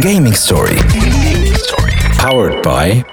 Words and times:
Gaming 0.00 0.34
Story. 0.34 0.76
Powered 2.18 2.62
by 2.62 3.04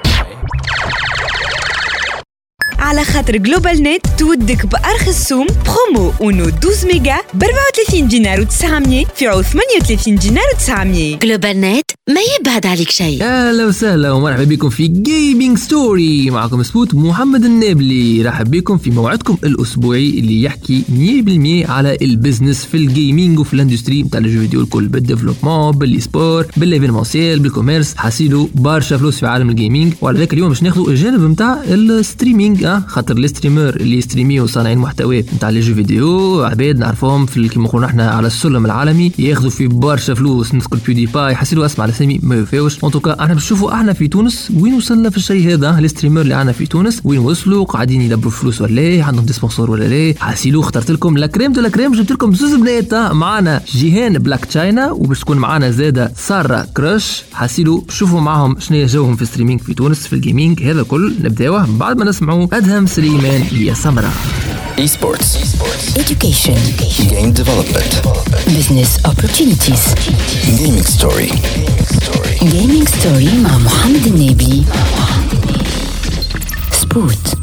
على 2.86 3.04
خاطر 3.04 3.38
جلوبال 3.38 3.84
نت 3.84 4.08
تودك 4.18 4.66
بأرخص 4.66 5.28
سوم 5.28 5.48
برومو 5.48 6.12
اونو 6.21 6.44
12 6.44 6.88
ميجا 6.88 7.16
ب 7.34 7.44
34 7.44 8.08
دينار 8.08 8.46
و900 8.46 9.08
في 9.16 9.27
عوض 9.27 9.44
38 9.44 10.16
دينار 10.16 10.44
و900 10.44 11.20
جلوبال 11.26 11.62
نت 11.62 11.91
ما 12.09 12.21
يبعد 12.40 12.66
عليك 12.66 12.90
شيء. 12.90 13.23
أهلا 13.23 13.66
وسهلا 13.66 14.12
ومرحبا 14.12 14.44
بكم 14.44 14.70
في 14.70 14.88
Gaming 14.88 15.57
Story 15.57 16.30
معكم 16.30 16.63
سبوت 16.63 16.95
محمد 16.95 17.45
النابلي. 17.45 18.21
رحب 18.21 18.52
بكم 18.52 18.77
في 18.77 18.90
موعدكم 18.90 19.38
الأسبوعي 19.44 20.09
اللي 20.09 20.44
يحكي 20.44 20.84
100% 21.66 21.70
على 21.70 21.98
البزنس 22.02 22.66
في 22.66 22.77
الجيمنج 22.77 23.40
وفي 23.40 23.54
الإندستري 23.54 24.04
نتاع 24.04 24.20
الجو 24.20 24.40
فيديو 24.41 24.62
الكل 24.62 24.88
بال 24.88 24.99
développement 24.99 25.72
بال 25.72 25.99
e-sport 25.99 26.45
بال 26.58 26.69
événementiel 26.69 27.40
بال 27.40 27.51
commerce 27.51 27.95
حاسيلو 27.95 28.49
برشا 28.55 28.98
فلوس 28.98 29.20
في 29.20 29.27
عالم 29.27 29.49
ال 29.49 29.56
gaming 29.56 29.94
وعلى 30.02 30.20
ذلك 30.20 30.34
اليوم 30.34 30.49
باش 30.49 30.63
ناخذوا 30.63 30.90
الجانب 30.90 31.31
نتاع 31.31 31.63
ال 31.67 31.77
streaming 31.77 32.66
خاطر 32.88 33.17
ال 33.17 33.24
streamer 33.24 33.76
اللي 33.75 33.97
يستريميو 33.97 34.47
صانعين 34.47 34.77
محتوى 34.77 35.20
نتاع 35.20 35.49
les 35.49 35.59
jeux 35.59 35.76
vidéo 35.76 36.44
عباد 36.43 36.77
نعرفهم 36.77 37.25
في 37.25 37.48
كيما 37.48 37.65
نقولوا 37.65 37.88
إحنا 37.88 38.11
على 38.11 38.27
السلم 38.27 38.65
العالمي 38.65 39.11
ياخذوا 39.20 39.49
في 39.49 39.67
برشا 39.67 40.13
فلوس 40.13 40.53
نذكر 40.53 40.77
PewDiePie 40.85 41.35
حسيلو 41.35 41.65
أسمع 41.65 41.85
الاسامي 41.85 42.20
ما 42.23 42.35
يوفاوش 42.35 42.84
en 42.84 42.91
tout 42.91 43.10
cas 43.10 43.23
إحنا 43.23 43.34
بنشوفوا 43.34 43.73
إحنا 43.73 43.93
في 43.93 44.07
تونس 44.07 44.51
وين 44.59 44.73
وصلنا 44.73 45.09
في 45.09 45.17
الشيء 45.17 45.53
هذا؟ 45.53 45.79
ال 45.80 45.84
streamer 45.84 46.22
اللي 46.21 46.34
عندنا 46.34 46.51
في 46.51 46.65
تونس 46.65 47.01
وين 47.03 47.20
وصلوا؟ 47.20 47.65
قاعدين 47.65 48.01
يدبروا 48.01 48.31
فلوس 48.31 48.61
ولا 48.61 48.81
لا؟ 48.81 49.03
عندهم 49.03 49.27
sponsor 49.27 49.72
ولا 49.71 49.84
لا؟ 49.84 50.13
حاسيلو 50.20 50.62
اخترت 50.62 50.91
لكم 50.91 51.17
la 51.17 51.27
crème 51.27 51.54
de 51.54 51.62
la 51.62 51.70
crème 51.70 51.91
جبت 51.91 52.12
لكم 52.12 52.34
زوز 52.35 52.55
بنات. 52.55 52.93
معانا 52.93 53.62
جيهان 53.71 54.17
Black 54.18 54.46
China 54.46 54.91
وباش 54.91 55.20
تكون 55.20 55.37
معانا 55.37 55.71
زادة 55.71 56.12
ساره 56.17 56.67
كراش 56.77 57.23
حاسيلو 57.34 57.85
شوفوا 57.89 58.21
معاهم 58.21 58.55
شنو 58.60 58.85
جوهم 58.85 59.15
في 59.15 59.21
ال 59.21 59.26
streaming 59.26 59.62
في 59.62 59.73
تونس 59.73 60.07
في 60.07 60.13
ال 60.13 60.21
gaming 60.21 60.63
هذا 60.63 60.84
كل. 60.84 61.13
نبداوه 61.23 61.77
بعد 61.77 61.98
ما 61.98 62.05
نسمعوا. 62.05 62.48
ادهم 62.66 62.85
سليمان 62.85 63.48
يا 63.52 63.74
سمرة 63.74 64.12
Esports. 64.78 65.38
education 66.02 66.58
Game 67.12 67.31
development. 67.41 67.91
business 68.56 68.91
opportunities 69.12 69.84
Gaming 70.47 70.84
Story. 70.97 71.30
gaming 72.53 72.85
story 72.97 73.34
مع 73.44 73.57
محمد 73.57 74.06
النبي 74.07 74.63
سبوت 76.81 77.34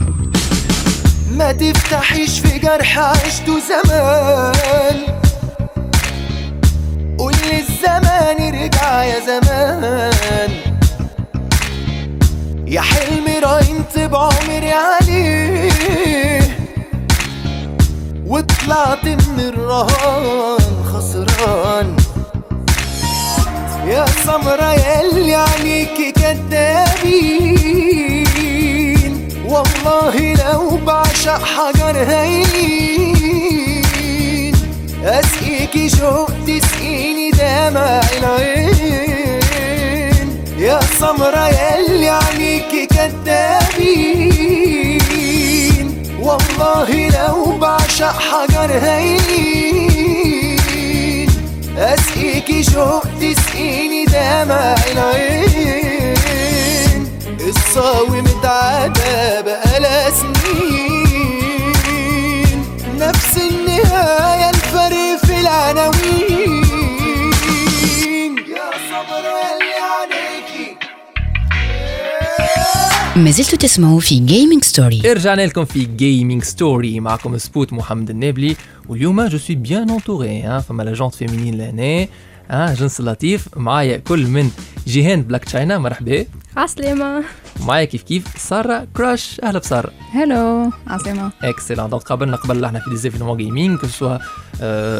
ما 1.31 1.53
تفتحيش 1.53 2.39
في 2.41 2.59
جرح 2.59 2.99
عشته 2.99 3.59
زمان 3.69 4.97
قول 7.19 7.35
للزمان 7.53 8.55
ارجع 8.55 9.05
يا 9.05 9.21
زمان 9.27 10.72
يا 12.73 12.81
حلمي 12.81 13.39
راينت 13.39 13.99
بعمري 13.99 14.73
عليه 14.73 16.43
وطلعت 18.27 19.05
من 19.05 19.41
الرهان 19.41 20.85
خسران. 20.93 21.97
يا 23.87 24.07
سمرة 24.07 24.73
ياللي 24.75 25.35
عليكي 25.35 26.13
كدابين 26.13 27.43
والله 29.49 30.35
لو 30.35 30.77
بعشق 30.77 31.45
حجر 31.45 31.97
هين. 32.09 33.43
اسقيكي 35.05 35.89
شوق 35.89 36.31
تسقيني 36.47 37.31
دمع 37.31 38.01
العين. 38.19 39.02
يا 40.63 40.81
سمرة 41.01 41.49
ياللي 41.49 42.09
عليكي 42.09 42.87
كدابين 42.87 44.23
والله 46.21 47.09
لو 47.09 47.59
بعشق 47.59 48.19
حجر 48.19 48.71
هين. 48.83 50.19
اسقيكي 51.79 52.63
شوق 52.63 53.03
تسقيني 53.21 54.05
دمع 54.05 54.75
العين. 54.93 56.15
الصاوي 57.41 58.21
متعدى 58.23 59.43
بقالها 59.47 60.11
سنين. 60.11 61.35
نفس 62.99 63.37
النهاية 63.37 64.51
الفرق 64.51 65.17
في 65.27 65.41
العناوين. 65.41 66.62
ما 73.17 73.31
زلتوا 73.31 73.59
تسمعوا 73.59 74.01
في 74.01 74.19
Gaming 74.19 74.65
Story 74.65 75.01
رجعنا 75.05 75.47
لكم 75.47 75.65
في 75.65 75.85
Gaming 75.85 76.43
Story 76.43 77.01
معكم 77.01 77.39
سبوت 77.39 77.73
محمد 77.73 78.11
النابلي 78.11 78.57
واليوم 78.89 79.27
je 79.27 79.39
suis 79.39 79.57
bien 79.57 79.91
entouré 79.91 80.43
ها 80.43 80.61
فما 80.61 80.83
la 80.83 80.93
gent 80.93 81.15
féminine 81.15 81.55
لهنا 81.59 82.07
ها 82.53 82.75
جنس 82.75 83.01
لطيف. 83.01 83.49
معايا 83.57 83.97
كل 83.97 84.27
من 84.27 84.51
جيهان 84.87 85.23
Black 85.23 85.45
China 85.45 85.79
مرحبا. 85.79 86.27
عسلامة 86.57 87.25
معايا 87.61 87.85
كيف 87.85 88.03
كيف؟ 88.03 88.25
سارة 88.39 88.87
كراش. 88.97 89.41
أهلا 89.43 89.59
بسارة. 89.59 89.93
hello 90.13 90.71
عسلامة 90.87 91.33
excellent 91.43 91.91
donc 91.91 92.03
قابلنا 92.03 92.37
قبل 92.37 92.65
إحنا 92.65 92.81
في 92.81 92.91
des 92.91 92.97
événements 92.97 93.37
gaming 93.37 93.79
que 93.79 93.87
ce 93.87 93.97
soit 93.97 94.19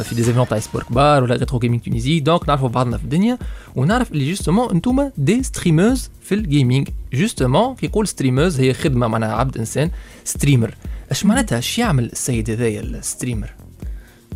في 0.03 0.15
des 0.15 0.23
événements 0.23 0.49
تاع 0.49 0.59
e-sport 0.59 0.83
كبار 0.83 1.23
ولا 1.23 1.35
retro 1.35 1.59
gaming 1.59 1.81
Tunisie. 1.81 2.21
donc 2.21 2.49
نعرفوا 2.49 2.69
بعضنا 2.69 2.97
في 2.97 3.05
الدنيا 3.05 3.39
ونعرف 3.75 4.13
اللي 4.13 4.31
justement 4.31 4.71
أنتوما 4.71 5.13
des 5.19 5.43
streameuses 5.43 6.11
في 6.23 6.35
ال 6.35 6.43
gaming 6.43 6.89
justement 7.13 7.75
كي 7.75 7.87
يقول 7.87 8.09
streameuse 8.09 8.61
هي 8.61 8.75
خدمة 8.75 9.07
معناها 9.09 9.33
عبد 9.33 9.59
إنسان 9.59 9.91
streamer 10.25 10.75
اش 11.11 11.27
معناتها؟ 11.27 11.59
اش 11.59 11.79
يعمل 11.79 12.05
السيد 12.05 12.51
هذايا 12.51 12.81
ال 12.81 12.88
streamer؟ 12.88 13.51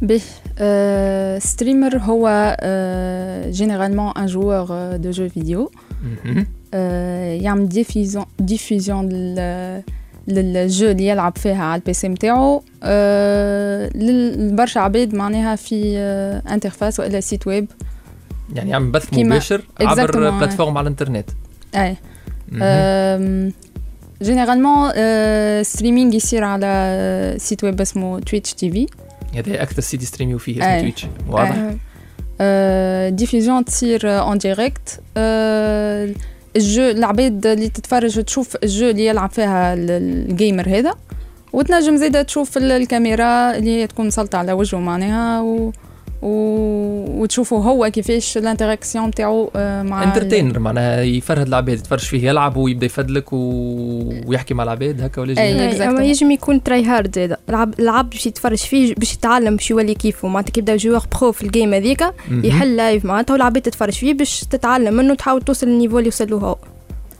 bah 0.02 0.20
euh, 0.20 1.42
streamer 1.42 1.98
هو 1.98 2.56
généralement 3.50 4.12
un 4.16 4.26
joueur 4.26 4.96
de 4.96 5.10
jeux 5.10 5.28
vidéo 5.28 5.70
مهم. 6.24 6.46
يعمل 7.42 7.68
diffusion 7.68 8.24
diffusion 8.38 9.08
لل 9.08 9.82
لل 10.28 10.53
jeu 10.53 10.90
اللي 10.90 11.06
يلعب 11.06 11.38
فيها 11.38 11.64
على 11.64 11.80
ال 11.80 11.89
PC 11.89 12.08
نتاعو 12.08 12.62
لبرشا 13.94 14.80
عباد 14.80 15.14
معناها 15.14 15.56
في 15.56 15.98
interface 16.50 17.00
وإلا 17.00 17.20
site 17.20 17.46
web 17.46 17.68
يعني 18.54 18.70
يعمل 18.70 18.90
بث 18.90 19.14
مباشر 19.14 19.62
عبر. 19.80 20.30
plateforme 20.30 20.78
على 20.78 20.84
الإنترنت 20.84 21.30
أي. 21.74 21.96
généralement 24.22 24.92
streaming 25.62 26.14
يصير 26.14 26.44
على 26.44 27.34
site 27.38 27.64
web 27.64 27.80
اسمه 27.80 28.20
تويتش 28.20 28.54
تي 28.54 28.70
في 28.70 28.86
هذا 29.38 29.62
أكثر 29.62 29.80
site 29.82 30.02
يستريميو 30.02 30.38
فيه 30.38 30.58
اسمه. 30.58 30.80
تويتش 30.80 31.06
واضح 31.28 31.74
diffusion 33.16 33.64
تصير 33.64 34.00
en 34.20 34.38
direct 34.38 35.00
الجو 36.56 36.82
العباد 36.82 37.46
اللي 37.46 37.68
تتفرج 37.68 38.18
وتشوف 38.18 38.56
الجو 38.62 38.88
اللي 38.90 39.06
يلعب 39.06 39.30
فيها 39.30 39.74
ال- 39.74 39.90
ال 40.30 40.36
gamer 40.36 40.68
هذا 40.68 40.94
وتنجم 41.52 41.96
زيادة 41.96 42.22
تشوف 42.22 42.56
ال- 42.56 42.72
الكاميرا 42.72 43.56
اللي 43.56 43.70
هي 43.82 43.86
تكون 43.86 44.06
مسلطة 44.06 44.38
على 44.38 44.52
وجهه 44.52 44.78
معناها 44.78 45.40
و... 45.40 45.72
و... 46.22 46.28
وتشوفوا 47.22 47.62
هو 47.64 47.90
كيفاش 47.90 48.36
ال 48.38 48.44
interaction 48.44 49.06
نتاعو 49.06 49.50
مع 49.54 50.04
entertainer 50.04 50.58
معناها 50.58 51.02
يفرهد 51.02 51.46
العباد 51.46 51.78
يتفرج 51.78 52.00
فيه 52.00 52.28
يلعب 52.28 52.56
ويبدا 52.56 52.86
يفدلك 52.86 53.32
و... 53.32 53.38
ويحكي 54.26 54.54
مع 54.54 54.64
العباد 54.64 55.00
هكا 55.00 55.20
ولا. 55.22 55.88
اما 55.88 56.04
يجم 56.04 56.30
يكون 56.30 56.62
try 56.62 56.84
hard 56.84 57.14
زادا 57.14 57.36
العب 57.48 57.80
العب 57.80 58.10
باش 58.10 58.26
يتفرج 58.26 58.58
فيه 58.58 58.94
باش 58.94 59.14
يتعلم 59.14 59.56
باش 59.56 59.70
يولي 59.70 59.94
كيفه 59.94 60.28
معناتها 60.28 60.50
كي 60.52 60.60
يبدا 60.60 60.76
joueur 60.76 61.02
pro 61.20 61.32
في 61.32 61.42
ال 61.42 61.49
game 61.49 61.74
هذيك. 61.74 62.04
يحل 62.30 62.76
live 62.76 63.04
معناتها 63.04 63.34
والعباد 63.34 63.62
تتفرج 63.62 63.92
فيه 63.92 64.14
باش 64.14 64.44
تتعلم 64.50 64.94
منه 64.94 65.14
تحاول 65.14 65.42
توصل 65.42 65.66
لل 65.66 65.74
niveau 65.74 65.98
اللي 65.98 66.08
وصل 66.08 66.30
له 66.30 66.36
هو 66.36 66.56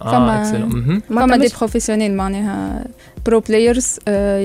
فما-. 0.01 1.01
فما 1.09 1.37
دي 1.37 1.49
بروفيسيونيل 1.59 2.15
معناها 2.15 2.85
برو 3.27 3.41
بلايرز 3.41 3.99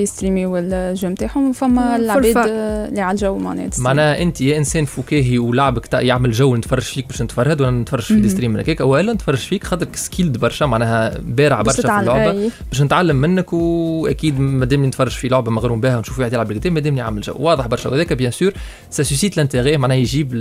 يستريميو 0.03 0.57
الجو 0.57 1.07
نتاعهم 1.07 1.49
وفما 1.49 1.97
For 1.97 1.99
العباد. 1.99 2.37
آه، 2.37 2.87
اللي 2.87 3.01
على 3.01 3.15
الجو 3.15 3.37
معناها. 3.37 3.69
معناها 3.79 4.21
أنت 4.21 4.41
يا 4.41 4.57
إنسان 4.57 4.85
فكاهي 4.85 5.37
ولعبك 5.37 5.85
تاع 5.85 6.01
يعمل 6.01 6.31
جو 6.31 6.55
نتفرج 6.55 6.81
فيك 6.81 7.07
باش 7.07 7.21
نتفرهد 7.21 7.61
ولا 7.61 7.71
نتفرج 7.71 8.01
في 8.01 8.29
ستريم 8.29 8.57
هكاك 8.57 8.81
اولا 8.81 9.13
نتفرج 9.13 9.37
فيك 9.37 9.63
خاطرك 9.63 9.95
سكيلد 9.95 10.37
برشا 10.37 10.65
معناها 10.65 11.17
بارع 11.23 11.61
برشا 11.61 11.75
في 11.75 11.81
تتعلم. 11.81 12.09
اللعبة. 12.09 12.51
باش 12.69 12.81
نتعلم 12.81 13.15
منك 13.15 13.53
وأكيد 13.53 14.39
مادام 14.39 14.85
نتفرج 14.85 15.11
في 15.11 15.27
لعبة 15.27 15.51
مغروم 15.51 15.81
بها 15.81 15.97
ونشوف 15.97 16.19
واحد 16.19 16.33
يلعب 16.33 16.47
بالقدام 16.47 16.73
مادام 16.73 16.95
نعمل 16.95 17.21
جو 17.21 17.33
واضح 17.39 17.67
برشا 17.67 17.89
وهذاك 17.89 18.13
بيان 18.13 18.31
سور 18.31 18.53
سا 18.89 19.03
سوسيت 19.03 19.37
لانتيغي 19.37 19.77
معناها 19.77 19.97
يجيب. 19.97 20.33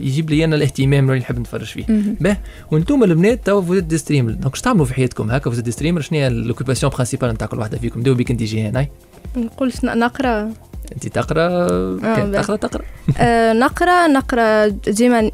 يجيب 0.00 0.30
لي 0.30 0.44
أنا 0.44 0.56
الاهتمام 0.56 1.08
اللي 1.10 1.20
نحب 1.20 1.38
نتفرج 1.38 1.64
فيه. 1.66 1.84
به 2.20 2.36
وأنتم 2.70 3.04
البنات 3.04 3.46
توا 3.46 3.62
vous 3.62 3.73
êtes 3.73 3.84
des 3.84 3.98
streamers 3.98 4.32
donc 4.32 4.54
اش 4.54 4.60
تعملوا 4.60 4.84
في 4.84 4.94
حياتكم 4.94 5.30
هكا 5.30 5.50
vous 5.50 5.57
êtes 5.57 5.64
des 5.64 5.70
streamers 5.70 6.00
شنو 6.00 6.18
هي 6.18 6.26
ال 6.26 6.32
occupation 6.32 6.92
principale 6.92 7.28
نتاع 7.28 7.46
كل 7.50 7.58
واحدة 7.58 7.78
فيكم. 7.78 8.02
donc 8.02 8.30
انت 8.30 8.42
جيهان 8.42 8.76
هاي 8.76 8.88
نقول 9.36 9.72
نقرأ. 9.84 10.50
أنت 10.94 11.08
تقرأ؟ 11.08 11.48
باه. 11.96 12.42
تقرأ 12.42 12.56
تقرأ. 12.56 12.84
آه، 13.18 13.52
نقرأ 13.52 14.06
نقرأ 14.06 14.66
ديما 14.68 15.30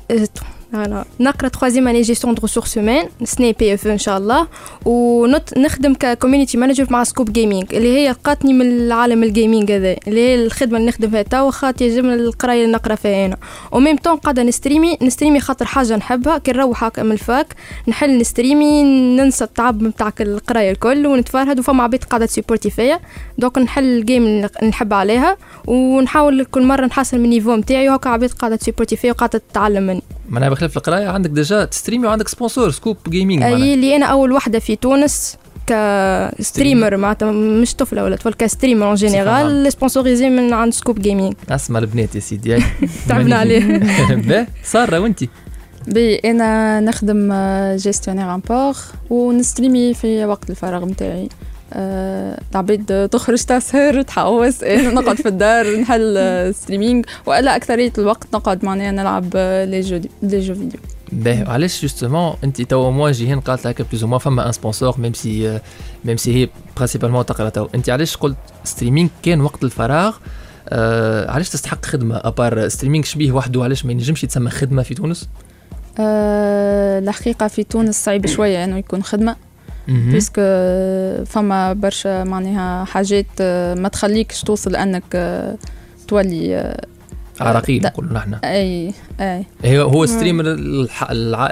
أنا 0.74 1.04
نقرا 1.20 1.48
troisième 1.48 1.88
année 1.88 2.02
gestion 2.02 2.34
de 2.34 2.43
ressources 2.43 2.78
humaines 2.78 3.08
سني 3.24 3.52
بي 3.52 3.74
اف 3.74 3.86
ان 3.86 3.98
شاء 3.98 4.18
الله 4.18 4.46
ونخدم 4.84 5.94
ك 5.94 6.01
community 6.01 6.58
manager 6.58 6.87
مع 6.90 7.04
سكوب 7.04 7.32
جيمنج 7.32 7.74
اللي 7.74 7.98
هي 7.98 8.10
لقاتني 8.10 8.52
من 8.52 8.66
العالم 8.66 9.22
ال 9.22 9.30
gaming 9.30 9.72
هذا 9.72 9.96
اللي 10.08 10.20
هي 10.20 10.44
الخدمة 10.44 10.78
اللي 10.78 10.88
نخدم 10.88 11.10
فيها 11.10 11.22
توا 11.22 11.50
خاطر 11.50 12.02
من 12.02 12.14
القراية 12.14 12.64
اللي 12.64 12.72
نقرأ 12.72 12.94
فيها 12.94 13.26
أنا 13.26 13.36
و 13.72 13.77
même 13.77 13.96
temps 13.96 14.16
قاعدة 14.16 14.42
نستريمي 14.42 14.98
نستريمي 15.02 15.40
خاطر 15.40 15.64
حاجة 15.64 15.96
نحبها 15.96 16.38
كي 16.38 16.52
نروح 16.52 16.84
هكا 16.84 17.02
من 17.02 17.12
ال 17.12 17.23
fac 17.23 17.54
نحل 17.88 18.19
نستريمي 18.19 18.82
ننسى 19.16 19.44
التعب 19.44 19.82
نتاع 19.82 20.12
القراية 20.20 20.70
الكل 20.70 21.06
ونتفرهد 21.06 21.58
وفما 21.58 21.82
عبيد 21.82 22.04
قاعدة 22.04 22.26
تسيبورتي 22.26 22.70
فيا. 22.70 23.00
donc 23.38 23.58
نحل 23.58 23.84
ال 23.84 23.92
game 23.92 24.22
اللي 24.26 24.48
نحب 24.62 24.92
عليها 24.92 25.36
ونحاول 25.66 26.44
كل 26.44 26.62
مرة 26.62 26.86
نحسن 26.86 27.19
من 27.19 27.24
ال 27.25 27.29
niveau 27.29 27.56
نتاعي 27.56 27.88
وهكا 27.88 28.10
عبيد 28.10 28.32
قاعدة 28.32 28.56
تسيبورتي 28.56 28.96
فيا 28.96 29.10
وقاعدة 29.10 29.42
تتعلم 29.50 29.82
مني. 29.82 30.02
معناها 30.28 30.50
بخلاف 30.56 30.76
القراية 30.76 31.08
عندك 31.08 31.31
déjà 31.31 31.64
تستريمي 31.64 32.06
وعندك 32.06 32.29
sponsor 32.28 32.70
سكوب 32.70 32.97
جيمنج 33.08 33.43
أي 33.43 33.75
اللي 33.75 33.97
أنا 33.97 34.06
أول 34.06 34.32
وحدة 34.32 34.58
في 34.58 34.76
تونس 34.76 35.37
ك 35.66 35.81
streamer 35.81 36.96
معناتها 36.97 37.32
مش 37.32 37.75
طفلة 37.75 38.05
ولا 38.05 38.17
طفل 38.17 38.32
ك 38.32 38.38
streamer 38.38 38.87
en 38.87 38.94
général 38.94 39.72
sponsorisée 39.72 40.31
من 40.31 40.53
عند 40.53 40.73
سكوب 40.73 41.00
جيمنج 41.00 41.35
أسمع 41.50 41.79
البنات 41.79 42.14
يا 42.14 42.20
سيدي 42.20 42.58
تعبنا 43.08 43.37
عليه. 43.37 43.79
باهي 44.29 44.47
سارة 44.64 44.99
وانت؟ 44.99 45.25
ben 45.87 46.16
أنا 46.17 46.81
نخدم 46.81 47.32
gestionnaire 47.76 48.34
import 48.34 48.75
ونستريمي 49.11 49.94
في 49.94 50.25
وقت 50.25 50.50
الفراغ 50.50 50.85
نتاعي 50.85 51.25
آه، 51.25 51.45
العباد 51.72 53.08
تخرج 53.08 53.42
تسهر 53.42 54.02
تحوس 54.02 54.62
أنا 54.62 54.90
نقعد 54.90 55.16
في 55.16 55.28
الدار 55.28 55.80
نحل 55.80 56.54
streaming 56.54 57.02
وإلا 57.26 57.56
أكثرية 57.56 57.92
الوقت 57.98 58.26
نقعد 58.34 58.64
معناها 58.64 58.90
نلعب 58.90 59.36
les 59.37 59.81
jeux 59.81 60.00
les 60.22 60.40
jeux 60.40 60.54
vidéo 60.54 60.81
باهي 61.12 61.42
علاش 61.42 61.82
justement 61.82 62.34
أنت 62.44 62.62
توا 62.62 62.90
moi 62.90 63.10
جيهان 63.10 63.40
قالت 63.40 63.66
هكا 63.66 63.84
plus 63.84 64.04
ou 64.04 64.08
moins 64.08 64.19
فما 64.18 64.46
un 64.46 64.52
sponsor 64.52 65.00
même 65.00 65.12
si 65.12 65.60
même 66.04 66.16
si 66.16 66.34
هي 66.34 66.48
principalement 66.76 67.26
تقرأ 67.26 67.48
توا 67.48 67.69
أنت 67.74 67.90
علاش 67.90 68.16
قلت 68.16 68.36
streaming 68.64 69.08
كان 69.22 69.40
وقت 69.40 69.64
الفراغ. 69.64 70.16
آه 70.69 71.30
علاش 71.30 71.48
تستحق 71.50 71.84
خدمة 71.84 72.20
à 72.25 72.33
part 72.33 72.69
streaming 72.69 73.04
شبيه 73.04 73.32
وحده 73.32 73.64
علاش 73.64 73.84
ما 73.84 73.92
ينجمش 73.92 74.24
يتسمى 74.24 74.50
خدمة 74.50 74.82
في 74.82 74.94
تونس؟ 74.94 75.28
أه 75.98 76.98
الحقيقة 76.98 77.48
في 77.48 77.64
تونس 77.64 78.04
صعيب 78.04 78.26
شوية 78.26 78.64
إنه 78.64 78.78
يكون 78.78 79.02
خدمة. 79.02 79.36
parce 79.88 80.17
que 80.17 80.34
فما 81.26 81.72
برشا 81.72 82.24
معناها 82.24 82.84
حاجات 82.84 83.26
آه، 83.40 83.74
ما 83.74 83.88
تخليكش 83.88 84.42
توصل 84.42 84.76
انك 84.76 85.04
آه، 85.14 85.58
تولي 86.08 86.56
آه، 86.56 86.86
عراقيل 87.40 87.82
نقولوا 87.82 88.12
نحن. 88.12 88.34
أي 88.34 88.92
أي. 89.20 89.44
هي 89.64 89.80
هو 89.80 90.06
streamer 90.06 90.44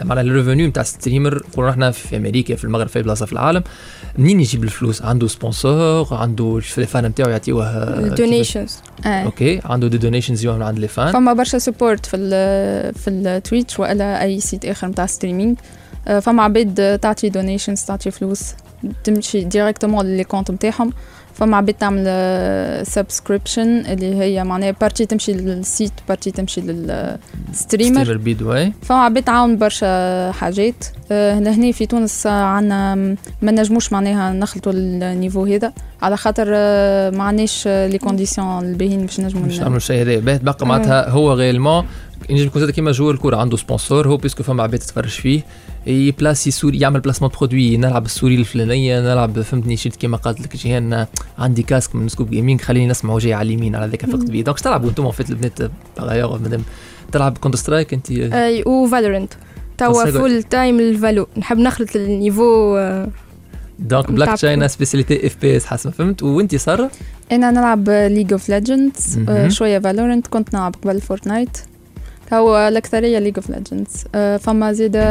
معناها 0.04 0.20
ال 0.20 0.27
revenu 0.27 0.66
نتاع 0.68 0.82
streamer 0.82 1.42
نقولوا 1.52 1.70
نحن 1.70 1.90
في 1.90 2.16
أمريكا 2.16 2.56
في 2.56 2.64
المغرب 2.64 2.88
في 2.88 3.02
بلاصة 3.02 3.26
في 3.26 3.32
العالم 3.32 3.62
منين 4.18 4.40
يجيب 4.40 4.64
الفلوس؟ 4.64 5.02
عنده 5.02 5.26
sponsor 5.26 6.14
عنده 6.14 6.56
ال 6.78 6.84
fans 6.84 7.06
نتاعو 7.06 7.30
يعطيوه 7.30 8.08
donations 8.08 8.78
okay 9.06 9.60
عنده 9.64 9.88
des 9.88 9.98
donations 9.98 10.46
من 10.46 10.62
عند 10.62 10.78
les 10.78 10.88
fans 10.88 11.12
فما 11.12 11.32
برشا 11.32 11.58
support 11.58 12.06
في 12.06 12.16
ال 12.16 12.94
في 12.94 13.10
التويتش 13.10 13.80
والا 13.80 14.22
أي 14.22 14.40
site 14.40 14.64
آخر 14.64 14.86
نتاع 14.86 15.06
streaming 15.06 15.54
فما 16.22 16.42
عباد 16.42 16.98
تعطي 16.98 17.28
donations 17.28 17.82
تعطي 17.82 18.10
فلوس 18.10 18.54
تمشي 19.04 19.44
directement 19.44 20.06
لل 20.06 20.13
les 20.13 20.24
comptes 20.24 20.50
نتاعهم 20.50 20.92
فما 21.34 21.56
عباد 21.56 21.74
تعمل 21.74 22.06
subscription 22.86 23.86
اللي 23.86 24.14
هي 24.14 24.44
معناها 24.44 24.70
partie 24.70 25.06
تمشي 25.06 25.32
لل 25.32 25.52
site 25.52 25.92
partie 26.08 26.30
تمشي 26.30 26.60
لل 26.60 26.89
streamer 26.89 28.02
فما 28.82 28.98
عباد 28.98 29.22
تعاون 29.22 29.58
برشا 29.58 30.32
حاجات 30.32 30.84
لهنا 31.10 31.72
في 31.72 31.86
تونس 31.86 32.26
عندنا 32.26 32.94
ما 33.42 33.52
نجموش 33.52 33.92
معناها 33.92 34.32
نخلطوا 34.32 34.72
النيفو 34.72 35.44
هذا 35.44 35.72
على 36.02 36.16
خاطر 36.16 36.50
ما 37.10 37.22
عندناش 37.22 37.68
لي 37.68 37.98
كونديسيون 37.98 38.64
الباهين 38.64 39.06
باش 39.06 39.20
نجموا 39.20 39.46
نعملوا 39.46 39.76
الشيء 39.76 40.02
هذا 40.02 40.18
باهي 40.18 40.38
تبقى 40.38 40.66
معناتها 40.66 41.10
هو 41.10 41.32
غيلمون 41.32 41.84
ينجم 42.30 42.46
يكون 42.46 42.60
زاد 42.60 42.70
كيما 42.70 42.92
جوار 42.92 43.14
الكوره 43.14 43.36
عنده 43.36 43.56
سبونسور 43.56 44.08
هو 44.08 44.16
بيسكو 44.16 44.42
فما 44.42 44.62
عباد 44.62 44.78
تتفرج 44.78 45.08
فيه. 45.08 45.42
يبلاسي 45.86 46.50
سوري 46.50 46.78
يعمل 46.80 47.00
بلاسمون 47.00 47.30
برودوي 47.38 47.76
نلعب 47.76 48.04
السوري 48.04 48.34
الفلانية 48.34 49.00
نلعب 49.00 49.40
فهمتني 49.40 49.76
شفت 49.76 49.96
كيما 49.96 50.16
قالت 50.16 50.40
لك 50.40 50.56
جيهان 50.56 51.06
عندي 51.38 51.62
كاسك 51.62 51.94
من 51.94 52.08
سكوب 52.08 52.30
جيمنج 52.30 52.60
خليني 52.60 52.86
نسمع 52.86 53.18
جاي 53.18 53.34
على 53.34 53.46
اليمين 53.46 53.76
على 53.76 53.86
ذاك 53.86 54.06
فقت 54.06 54.30
بيه 54.30 54.44
دونك 54.44 54.60
تلعبوا 54.60 54.88
أنتم 54.88 55.10
فات 55.10 55.30
البنات 55.30 55.58
مادام 55.98 56.62
تلعب 57.12 57.38
كونتر 57.38 57.58
سترايك 57.58 57.94
أنت؟ 57.94 58.10
أي 58.10 58.62
وفالورنت 58.66 59.32
توا 59.78 60.10
full 60.10 60.42
time 60.42 60.80
الفالو 60.80 61.26
نحب 61.38 61.58
نخلط 61.58 61.96
ال 61.96 62.08
niveau 62.08 62.78
donc 63.78 64.12
بلاك 64.12 64.38
تشاينا 64.38 64.68
spécialité 64.68 65.26
FPS 65.26 65.66
حسب 65.66 65.86
ما 65.90 65.92
فهمت؟ 65.92 66.22
وانت 66.22 66.56
سارة؟ 66.56 66.90
أنا 67.32 67.50
نلعب 67.50 67.90
ليج 67.90 68.32
اوف 68.32 68.48
ليجندز 68.48 69.20
شوية 69.48 69.78
فالورنت 69.78 70.26
كنت 70.26 70.54
نلعب 70.54 70.74
قبل 70.84 71.00
فورتنايت 71.00 71.58
هو 72.32 72.68
الأكثرية 72.68 73.18
ليج 73.18 73.34
اوف 73.36 73.50
ليجندز 73.50 74.04
فما 74.44 74.72
زيادة 74.72 75.04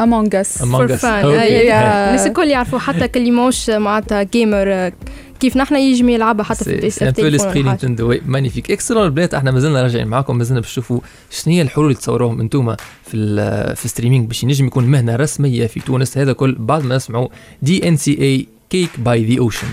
امونج 0.00 0.34
اس 0.34 0.62
فور 0.62 0.96
فان 0.96 1.24
الناس 1.24 2.26
الكل 2.26 2.48
يعرفوا 2.48 2.78
حتى 2.78 3.08
كل 3.14 3.32
موش 3.32 3.70
معناتها 3.70 4.22
gamer 4.22 4.92
كيف 5.40 5.56
نحن 5.56 5.76
يجمي 5.76 6.14
يلعبها 6.14 6.44
حتى 6.44 6.64
في 6.64 6.74
البي 6.74 6.90
سي 6.90 7.12
في 7.12 7.30
ليسبري 7.30 7.62
نينتندو 7.62 8.14
مانيفيك 8.26 8.70
اكسلون 8.70 9.04
البنات 9.04 9.34
إحنا 9.34 9.50
مازلنا 9.50 9.82
راجعين 9.82 10.08
معاكم 10.08 10.38
مازلنا 10.38 10.60
باش 10.60 10.70
نشوفوا 10.70 11.00
شنو 11.30 11.54
هي 11.54 11.62
الحلول 11.62 11.86
اللي 11.86 11.98
تصوروهم 11.98 12.40
أنتم 12.40 12.76
في 13.04 13.74
في 13.76 13.88
ستريمينج 13.88 14.26
باش 14.26 14.42
ينجم 14.42 14.66
يكون 14.66 14.84
مهنة 14.84 15.16
رسمية 15.16 15.66
في 15.66 15.80
تونس. 15.80 16.18
هذا 16.18 16.32
كل. 16.32 16.56
بعد 16.58 16.84
ما 16.84 16.96
نسمعوا 16.96 17.28
دي 17.62 17.88
ان 17.88 17.96
سي 17.96 18.18
اي 18.20 18.46
كيك 18.70 18.90
باي 18.98 19.24
ذا 19.24 19.40
اوشن 19.40 19.66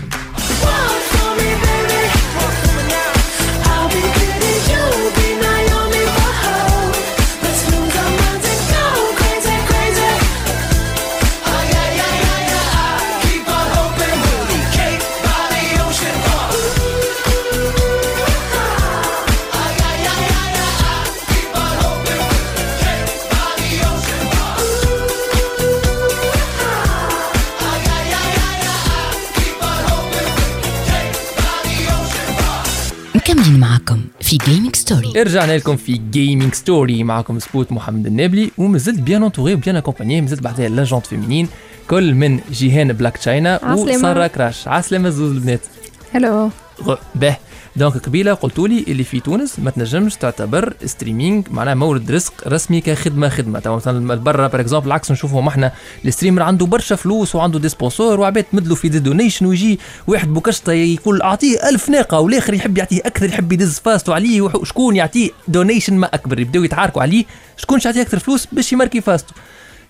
ستوري 34.86 35.22
رجعنا 35.22 35.56
لكم 35.56 35.76
في 35.76 36.00
جيمنج 36.10 36.54
ستوري 36.54 37.04
معكم 37.04 37.38
سبوت 37.38 37.72
محمد 37.72 38.06
النابلي 38.06 38.50
ومازلت 38.58 39.00
بيان 39.00 39.22
انتوغي 39.22 39.54
وبيان 39.54 39.76
اكومباني 39.76 40.20
مازلت 40.20 40.42
بعدها 40.42 40.68
لاجونت 40.68 41.06
فيمينين 41.06 41.48
كل 41.90 42.14
من 42.14 42.40
جيهان 42.52 42.92
بلاك 42.92 43.16
تشاينا 43.16 43.74
وسارة 43.74 44.26
كراش. 44.26 44.68
عسلامة 44.68 45.08
زوز 45.08 45.32
البنات. 45.32 45.60
هلو 46.12 46.50
به 47.14 47.36
دونك 47.76 47.96
قبيلة 47.96 48.34
قلتوا 48.34 48.68
لي 48.68 48.84
اللي 48.88 49.04
في 49.04 49.20
تونس 49.20 49.58
ما 49.58 49.70
تنجمش 49.70 50.14
تعتبر 50.16 50.74
ستريمينغ 50.84 51.42
معناها 51.50 51.74
مورد 51.74 52.10
رزق 52.10 52.48
رسمي 52.48 52.80
كخدمة 52.80 53.28
خدمة. 53.28 53.58
تو 53.60 53.76
مثلا 53.76 54.14
برا 54.14 54.46
بار 54.46 54.60
اكزومبل 54.60 54.86
العكس 54.86 55.10
نشوفهم 55.10 55.48
إحنا. 55.48 55.72
الستريمر 56.04 56.42
عنده 56.42 56.66
برشا 56.66 56.96
فلوس 56.96 57.34
وعنده 57.34 57.58
دي 57.58 57.68
سبونسور 57.68 58.20
وعباد 58.20 58.44
تمدلو 58.44 58.74
في 58.74 58.88
دي 58.88 58.98
دونيشن 58.98 59.46
ويجي 59.46 59.78
واحد 60.06 60.34
بوكشطة 60.34 60.72
يقول 60.72 61.22
أعطيه 61.22 61.68
ألف 61.68 61.88
ناقة 61.88 62.20
والآخر 62.20 62.54
يحب 62.54 62.78
يعطيه 62.78 63.00
أكثر 63.06 63.26
يحب 63.26 63.52
يدز 63.52 63.78
فاستو 63.78 64.12
عليه 64.12 64.40
وشكون 64.40 64.96
يعطيه 64.96 65.30
دونيشن 65.48 65.94
ما 65.94 66.06
أكبر 66.14 66.40
يبداو 66.40 66.64
يتعاركوا 66.64 67.02
عليه. 67.02 67.24
شكون 67.56 67.80
يعطيه 67.84 68.02
أكثر 68.02 68.18
فلوس؟ 68.18 68.46
باش 68.52 68.72
يماركي 68.72 69.00
فاستو 69.00 69.34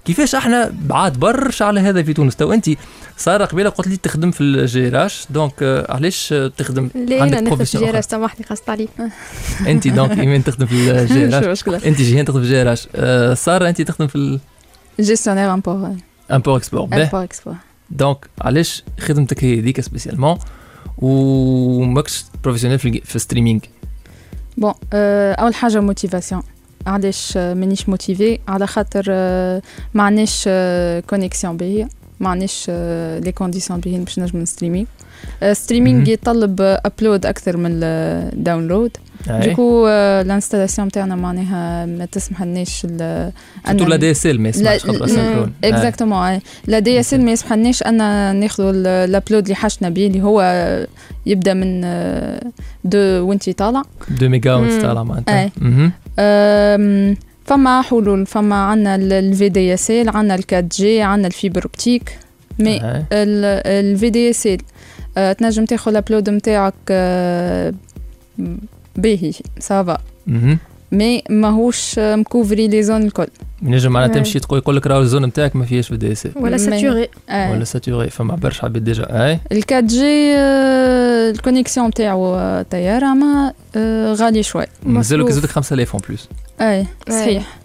كيفاش 0.07 0.35
إحنا 0.35 0.73
بعاد 0.83 1.19
برشا 1.19 1.65
على 1.65 1.81
هذا 1.81 2.03
في 2.03 2.13
تونس؟ 2.13 2.37
تو 2.37 2.53
انت 2.53 2.71
سارة 3.17 3.45
قبيلة 3.45 3.71
قلت 3.71 3.89
لي 3.89 3.97
تخدم 3.97 4.31
في 4.31 4.41
الجيراش 4.41 5.27
دونك 5.31 5.53
آه، 5.63 5.93
علاش 5.93 6.35
تخدم؟ 6.57 6.91
لا 6.95 7.23
عندك 7.23 7.39
أنا 7.39 7.41
نخدم 7.41 7.65
في 7.65 7.75
الجيراش 7.75 8.05
سامحني 8.05 8.47
خاصت 8.47 8.71
عليك 8.71 8.91
انت 9.69 9.89
دونك 9.89 10.19
إيمان 10.19 10.45
تخدم 10.45 10.67
في 10.67 10.91
الجيراش 11.03 11.69
انت 11.69 12.01
جيهان 12.01 12.25
تخدم 12.25 12.41
في 12.41 12.47
الجيراش 12.47 12.89
آه، 12.95 13.35
سارة 13.35 13.69
انت 13.69 13.83
تخدم 13.83 14.07
في 14.07 14.39
جيستيونير 15.01 15.55
امبور 15.55 15.91
import 16.33 16.57
export 16.57 16.83
import 16.83 17.25
export 17.25 17.55
donc 17.91 18.27
علاش 18.41 18.83
خدمتك 19.01 19.45
هي 19.45 19.61
هذيك 19.61 19.81
spécialement 19.81 20.39
وماكش 20.99 22.25
professionnel 22.45 22.79
في 22.79 23.17
ال 23.17 23.21
streaming 23.21 23.61
bon 24.57 24.75
أول 24.93 25.55
حاجة 25.55 25.81
motivation 25.81 26.43
علاش 26.87 27.37
مانيش 27.37 27.89
motivé 27.89 28.39
على 28.49 28.67
خاطر 28.67 29.05
ما 29.95 30.03
عندناش 30.03 30.49
connexion 31.11 31.57
باهيه 31.57 31.89
ما 32.21 32.29
عنديش 32.29 32.71
les 33.25 33.33
conditions 33.35 33.81
باهين 33.81 34.05
باش 34.05 34.19
نجم 34.19 34.39
نستريمي 34.39 34.87
streaming 35.53 35.99
مهم. 36.01 36.11
يتطلب 36.11 36.57
upload 36.61 37.27
أكثر 37.27 37.57
من 37.57 37.71
ال 37.83 37.94
download. 37.94 38.91
du 39.29 39.49
coup 39.49 39.89
ال 39.89 39.97
installation 39.97 40.89
تاعنا 40.91 41.17
معناها 41.17 41.87
ما 41.87 42.05
تسمح 42.05 42.43
لناش 42.43 42.83
ال- 42.85 43.33
surtout 43.67 43.85
أن- 43.85 43.89
l'ADSL 43.89 44.41
ما 44.41 44.49
يسمعش 44.49 44.81
خاطر. 44.87 45.51
أي. 45.65 45.71
exactement 45.71 46.39
l'ADSL 46.67 47.25
ما 47.25 47.33
يسمحلناش 47.33 47.83
ان 47.83 47.97
ناخذوا 48.41 48.71
ال 49.05 49.10
upload 49.10 49.43
اللي 49.43 49.55
حاجتنا 49.55 49.89
بيه 49.89 50.07
اللي 50.07 50.23
هو 50.23 50.43
يبدأ 51.27 51.55
من 51.55 51.81
آه، 51.85 52.43
deux 52.85 52.99
وانتي 52.99 53.53
طالع 53.53 53.83
2 54.15 54.31
ميجا 54.31 54.57
مم. 54.57 54.83
طالع 54.83 55.03
معناتها 55.03 55.51
فما 57.47 57.83
حلول 57.83 58.27
فما 58.27 58.57
عنا 58.57 58.95
ال 58.95 59.49
VDSL 59.49 60.09
عنا 60.09 60.35
ال 60.35 60.39
quatre 60.39 60.65
G 60.77 61.03
عنا 61.03 61.27
ال 61.27 61.33
fibre 61.33 61.63
optique 61.65 62.19
mais. 62.59 62.81
ال 63.13 64.11
VDSL 64.11 65.37
تنجم 65.37 65.65
تاخذ 65.65 65.91
ال 65.91 65.97
upload 65.97 66.31
نتاعك 66.31 66.75
آه، 66.91 67.75
باهي 68.97 69.33
ça 69.59 69.75
va. 69.75 69.99
mais 70.93 71.23
ماهوش 71.31 71.99
مكوفري 71.99 72.69
les 72.69 72.83
zones 72.83 73.03
الكل 73.03 73.27
نجم 73.63 73.93
معناتها 73.93 74.15
أي. 74.15 74.21
تمشي 74.21 74.41
تقول 74.41 74.59
يقول 74.59 74.77
لك 74.77 74.87
راهو 74.87 75.01
ال 75.01 75.06
zone 75.06 75.25
نتاعك 75.25 75.57
ما 75.57 75.65
فيهاش 75.65 75.89
VDS 75.89 76.29
ولا 76.37 76.57
saturé 76.57 77.09
آه. 77.29 77.53
ولا 77.53 77.65
saturé 77.65 78.11
فما 78.11 78.35
برشا 78.35 78.65
عباد 78.65 78.85
déjà 78.85 79.07
اي 79.11 79.41
ال 79.53 79.57
quatre 79.57 79.85
G 79.85 80.35
آه، 80.37 81.31
ال 81.31 81.36
connexion 81.36 81.87
نتاعو 81.87 82.35
آه، 82.35 82.63
طيارة 82.63 83.15
ما 83.15 83.53
آه، 83.77 84.13
غالي 84.13 84.43
شوي 84.43 84.65
مازالوا. 84.83 85.29
كزدك 85.29 85.49
5000 85.49 85.93
en 85.95 86.03
plus 86.09 86.29
اي 86.61 86.87
صحيح. 87.11 87.59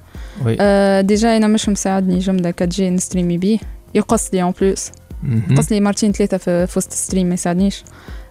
oui. 0.46 0.58
آه، 0.62 1.02
déjà 1.02 1.38
أنا 1.38 1.48
مش 1.48 1.70
مساعدني 1.70 2.20
جملة 2.20 2.52
quatre 2.52 2.68
G 2.70 2.90
نستريمي 2.90 3.38
بيه. 3.38 3.58
يقص 3.96 4.34
لي 4.34 4.42
en 4.44 4.54
plus 4.62 4.92
مهم. 5.24 5.58
قص 5.58 5.72
لي 5.72 5.82
مرتين 5.82 6.12
ثلاثة 6.12 6.38
في 6.38 6.68
في 6.68 6.80
وسط 6.80 6.92
ال 6.92 6.97
stream 6.97 7.28
ما 7.28 7.34
يساعدنيش. 7.34 7.84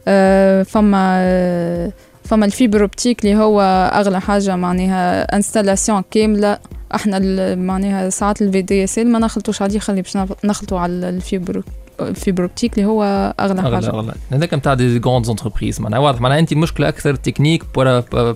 آه، 0.08 0.62
فما 0.62 1.16
آه، 1.20 1.92
فما 2.24 2.46
ال 2.46 2.52
fibre 2.52 2.80
optique 2.82 3.24
اللي 3.24 3.36
هو 3.36 3.60
أغلى 3.94 4.20
حاجة 4.20 4.56
معناها 4.56 5.36
installation 5.36 6.02
كاملة. 6.10 6.58
إحنا 6.94 7.16
ال- 7.16 7.58
معناها 7.58 8.10
ساعات 8.10 8.42
ال 8.42 8.62
VDSL 8.62 9.12
ما 9.12 9.18
نخلطوش 9.18 9.62
عليه 9.62 9.78
خلي 9.78 10.02
باش 10.02 10.16
نخ- 10.16 10.44
نخلطوا 10.44 10.78
على 10.80 10.92
ال 11.08 11.16
fibre. 11.16 11.62
ال 12.08 12.14
fibre 12.14 12.42
optique 12.42 12.78
اللي 12.78 12.88
هو 12.88 13.02
أغلى 13.40 13.60
أغلى 13.60 13.76
حاجة. 13.76 13.88
أغلى. 13.88 14.14
هذاك 14.30 14.54
نتاع 14.54 14.74
des 14.74 14.98
grandes 14.98 15.28
entreprises 15.28 15.80
معناها. 15.80 16.00
واضح 16.00 16.20
معناها 16.20 16.38
أنت 16.38 16.52
المشكلة 16.52 16.88
أكثر 16.88 17.14
technique 17.14 17.64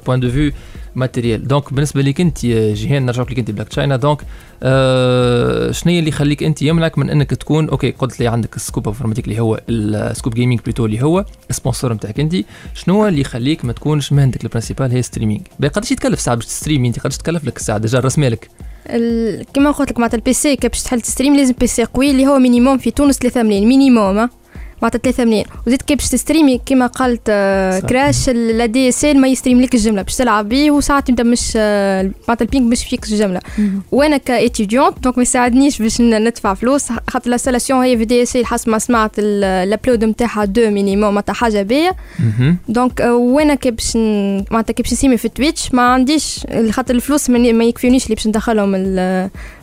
point 0.07 0.21
de 0.21 0.31
vue 0.31 0.53
matériel 0.95 1.49
donc 1.49 1.75
بالنسبة 1.75 2.03
لك 2.03 2.21
أنت 2.21 2.47
جيهان 2.47 3.07
نرجعك 3.07 3.31
لك 3.31 3.39
أنت 3.39 3.51
بلاك 3.51 3.69
تشاينا 3.69 3.97
donc 3.97 4.23
آه 4.63 5.71
شنو 5.71 5.93
هي 5.93 5.99
اللي 5.99 6.09
يخليك 6.09 6.43
أنت 6.43 6.63
يمنعك 6.63 6.99
من 6.99 7.11
أنك 7.11 7.31
تكون 7.31 7.69
okay 7.69 7.91
قلت 7.91 8.21
لي 8.21 8.29
عندك 8.29 8.57
ال 8.57 8.62
Scoop 8.62 8.89
Informatique 8.89 9.25
اللي 9.25 9.41
هو 9.41 9.61
ال 9.69 9.80
Scoop 9.80 10.35
Gaming 10.35 10.61
plutôt 10.61 10.87
اللي 10.87 11.03
هو 11.03 11.25
ال 11.51 11.56
sponsor 11.56 11.93
نتاعك 11.93 12.21
أنت. 12.21 12.37
شنو 12.75 13.09
اللي 13.09 13.21
يخليك 13.21 13.65
ما 13.65 13.73
تكونش 13.73 14.13
مهنتك 14.13 14.45
ال 14.45 14.49
principale 14.49 14.93
هي 14.93 15.03
streaming 15.03 15.43
قداش 15.63 15.93
يتكلف 15.93 16.21
ساعة 16.21 16.37
باش 16.37 16.47
تستريمي 16.47 16.89
أنت 16.89 17.01
قداش 17.01 17.17
تكلف 17.17 17.45
لك 17.45 17.57
الساعة 17.57 17.79
déjà 17.79 17.99
رسمي 17.99 18.29
لك. 18.29 18.49
كما 19.55 19.71
قلت 19.71 19.91
لك 19.91 19.99
معناتها 19.99 20.17
ال 20.17 20.33
PC 20.33 20.57
كي 20.57 20.69
باش 20.69 20.83
تحل 20.83 21.01
تستريم 21.01 21.37
لازم 21.37 21.55
PC 21.61 21.85
قوي 21.85 22.11
اللي 22.11 22.27
هو 22.27 22.39
minimum 22.39 22.79
في 22.79 22.91
تونس 22.91 23.19
3 23.19 23.43
ملايين 23.43 23.69
minimum. 23.69 24.29
معناتها 24.85 24.99
3 25.13 25.25
ملايين. 25.25 25.45
وزيد 25.67 25.83
كي 25.83 25.95
باش 25.95 26.09
تستريمي 26.09 26.61
كما 26.67 26.87
قالت 26.87 27.21
آه،. 27.29 27.81
Crash 27.81 28.29
l'ADSL 28.29 29.21
ما 29.21 29.29
يستريم 29.29 29.61
لك 29.61 29.75
الجملة. 29.75 30.03
باش 30.03 30.17
تلعب 30.17 30.49
بيه 30.49 30.71
وساعات 30.71 31.09
أنت 31.11 31.21
مش 31.21 31.53
آه، 31.57 32.11
معناتها 32.29 32.45
ال 32.45 32.50
ping 32.50 32.73
مش 32.73 32.85
فيك 32.85 33.05
الجملة. 33.05 33.41
وأنا 33.93 34.17
ك 34.17 34.25
étudiante 34.25 34.99
donc 34.99 35.17
ما 35.17 35.23
يساعدنيش 35.23 35.83
باش 35.83 36.01
ندفع 36.01 36.55
فلوس. 36.55 36.89
خاطر 37.11 37.27
ال 37.27 37.31
installation 37.31 37.81
هي 37.85 37.97
في 37.99 38.05
DSL 38.05 38.47
حسب 38.47 38.69
ما 38.71 38.79
سمعت 38.79 39.19
ال- 39.19 39.45
ال 39.45 39.53
upload 39.53 40.05
نتاعها 40.05 40.45
deux 40.45 40.71
minimum 40.71 41.09
معناتها 41.11 41.33
حاجة 41.33 41.63
باهية. 41.63 41.97
مهم. 42.19 42.57
donc 42.69 43.01
آه، 43.01 43.15
وأنا 43.15 43.55
كي 43.55 43.71
باش 43.71 43.97
معناتها 44.51 44.73
كي 44.73 44.83
باش 44.83 44.93
نسيمي 44.93 45.17
في 45.17 45.29
تويتش 45.29 45.75
ما 45.75 45.83
عنديش 45.83 46.47
خاطر 46.71 46.95
الفلوس 46.95 47.31
ما 47.31 47.65
يكفيونيش 47.65 48.05
اللي 48.05 48.15
باش 48.15 48.27
ندخلهم 48.27 48.71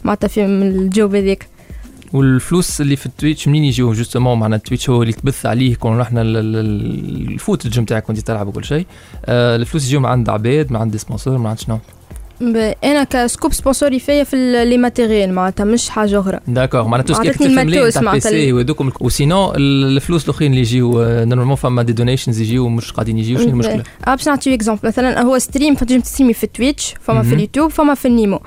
معناتها 0.03 0.27
في 0.27 0.45
الجوب 0.45 1.15
هذاك 1.15 1.47
والفلوس 2.13 2.81
اللي 2.81 2.95
في 2.95 3.05
التويتش 3.05 3.47
منين 3.47 3.63
يجيو 3.63 3.93
جوستومون 3.93 4.39
معنا 4.39 4.55
التويتش 4.55 4.89
هو 4.89 5.01
اللي 5.01 5.13
تبث 5.13 5.45
عليه 5.45 5.75
كون 5.75 5.97
رحنا 5.97 6.21
ال- 6.21 6.37
ال- 6.37 7.27
الفوتج 7.33 7.79
نتاعك 7.79 8.09
وانت 8.09 8.19
تلعب 8.19 8.47
وكل 8.47 8.65
شيء. 8.65 8.85
آه 9.25 9.55
الفلوس 9.55 9.85
يجيو 9.85 9.99
من 9.99 10.05
عند 10.05 10.29
عباد 10.29 10.71
من 10.71 10.77
عند 10.77 10.97
سبونسور 10.97 11.37
من 11.37 11.45
عند 11.47 11.59
شنو؟ 11.59 11.79
أنا 12.83 13.03
كسكوب 13.03 13.53
سبونسوري 13.53 13.99
فيا 13.99 14.23
في 14.23 14.65
لي 14.65 14.77
ماتيريال 14.77 15.33
معناتها 15.33 15.63
مش 15.63 15.89
حاجة 15.89 16.19
أخرى. 16.19 16.39
داكور 16.47 16.83
معناتها 16.83 17.23
تو 17.23 17.31
سكي 17.31 17.45
الماتوس 17.45 17.97
معناتها 17.97 18.29
سي 18.29 18.49
ال- 18.49 18.53
وهذوكم 18.53 18.91
وسينو 19.01 19.53
الفلوس 19.55 20.23
الأخرين 20.25 20.51
اللي 20.51 20.61
يجيو 20.61 21.01
آه، 21.03 21.25
نورمالمون 21.25 21.55
فما 21.55 21.83
دي 21.83 21.93
دونيشنز 21.93 22.41
يجيو 22.41 22.69
مش 22.69 22.91
قاعدين 22.91 23.17
يجيو 23.17 23.37
شنو 23.39 23.49
المشكلة؟ 23.49 23.83
آه 24.07 24.15
باش 24.15 24.27
نعطيو 24.27 24.53
exemple 24.53 24.87
مثلا 24.87 25.21
هو 25.21 25.39
stream 25.39 25.75
فتنجم 25.75 26.01
تستريمي 26.01 26.33
في 26.33 26.47
Twitch 26.47 26.93
فما 27.01 27.23
في. 27.23 27.33
اليوتيوب 27.33 27.71
فما 27.71 27.93
في 27.93 28.07
ال 28.07 28.13
Nimo. 28.13 28.39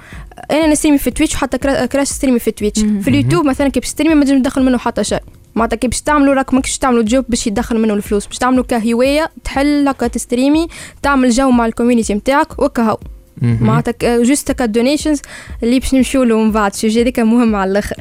أنا 0.51 0.67
نستريمي 0.67 0.99
في 0.99 1.11
Twitch 1.11 1.35
وحتى 1.35 1.59
Cra- 1.59 1.87
Crash 1.87 2.09
ستريمي 2.09 2.39
في 2.39 2.51
Twitch. 2.51 2.81
في 2.81 3.09
اليوتيوب 3.09 3.45
مثلا 3.47 3.69
كي 3.69 3.81
باش 3.81 3.89
تستريمي 3.89 4.15
ما 4.15 4.25
تنجم 4.25 4.43
تدخل 4.43 4.63
منه 4.63 4.79
حتى 4.79 5.05
شيء. 5.05 5.21
معناتها 5.55 5.77
كي 5.77 5.89
باش 5.89 6.01
تعملوا 6.03 6.35
راك 6.35 6.55
ماكش 6.55 6.79
تعملوا 6.79 7.03
job 7.03 7.25
باش 7.29 7.47
يدخل 7.47 7.79
منه 7.81 7.95
الفلوس. 7.95 8.27
باش 8.27 8.39
تعملوا 8.39 8.65
كهواية 8.65 9.31
تحل 9.45 9.89
هكا 9.89 10.07
تستريمي 10.07 10.67
تعمل 11.03 11.31
jeu 11.31 11.51
مع 11.51 11.67
ال 11.67 11.72
community 11.72 12.15
نتاعك 12.15 12.59
وكهو. 12.63 12.97
مهم. 13.43 13.59
معناتها 13.67 14.23
juste 14.23 14.51
هكا 14.51 14.67
donations 14.67 15.21
اللي 15.63 15.79
باش 15.81 15.95
نمشيو 15.95 16.23
له 16.23 16.39
من 16.39 16.53
بعد 16.53 16.71
ال 16.71 16.76
sujet 16.76 17.03
هذاك 17.03 17.19
مهم 17.21 17.57
على 17.57 17.71
الآخر 17.71 17.97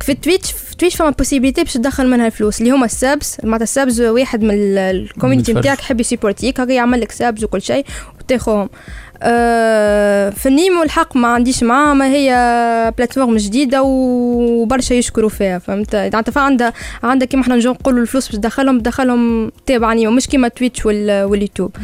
في 0.00 0.14
Twitch 0.14 0.52
في 0.52 0.76
Twitch 0.76 0.96
فما 0.96 1.10
possibilité 1.10 1.62
باش 1.62 1.72
تدخل 1.72 2.10
منها 2.10 2.26
الفلوس 2.26 2.60
اللي 2.60 2.70
هما 2.70 2.84
ال 2.86 2.96
subs 2.96 3.36
معناتها 3.44 3.62
ال 3.64 3.71
subs 3.71 4.00
واحد 4.00 4.42
من 4.42 4.50
ال- 4.54 4.78
ال 4.78 4.85
community. 4.85 5.52
نتاعك 5.52 5.78
يحب 5.78 6.00
يسيبورتيك 6.00 6.60
هكا 6.60 6.72
يعمل 6.72 7.00
لك 7.00 7.12
subs 7.12 7.44
وكل 7.44 7.62
شيء 7.62 7.84
وتاخوهم 8.20 8.62
آه 8.62 8.68
في 10.30 10.46
ال 10.46 10.53
Nimo 10.53 10.82
الحق 10.82 11.16
ما 11.16 11.28
عنديش 11.28 11.62
معاه 11.62 11.94
ما 11.94 12.06
هي 12.08 12.30
plateforme 12.98 13.36
جديدة 13.36 13.82
وبرشا 13.82 14.94
يشكروا 14.94 15.28
فيها 15.28 15.58
فهمت؟ 15.58 15.96
معناتها 15.96 16.40
عندها 16.42 16.72
عندها 17.02 17.26
كيما 17.28 17.42
إحنا 17.42 17.56
نجو 17.56 17.70
نقولوا 17.70 18.00
الفلوس 18.02 18.26
باش 18.28 18.36
تدخلهم 18.36 18.80
تدخلهم 18.80 19.52
تابع 19.66 19.92
Nimo 19.92 20.10
مش 20.12 20.26
كيما 20.26 20.48
Twitch 20.48 20.86
وال- 20.86 21.24
وال 21.24 21.34
YouTube. 21.34 21.76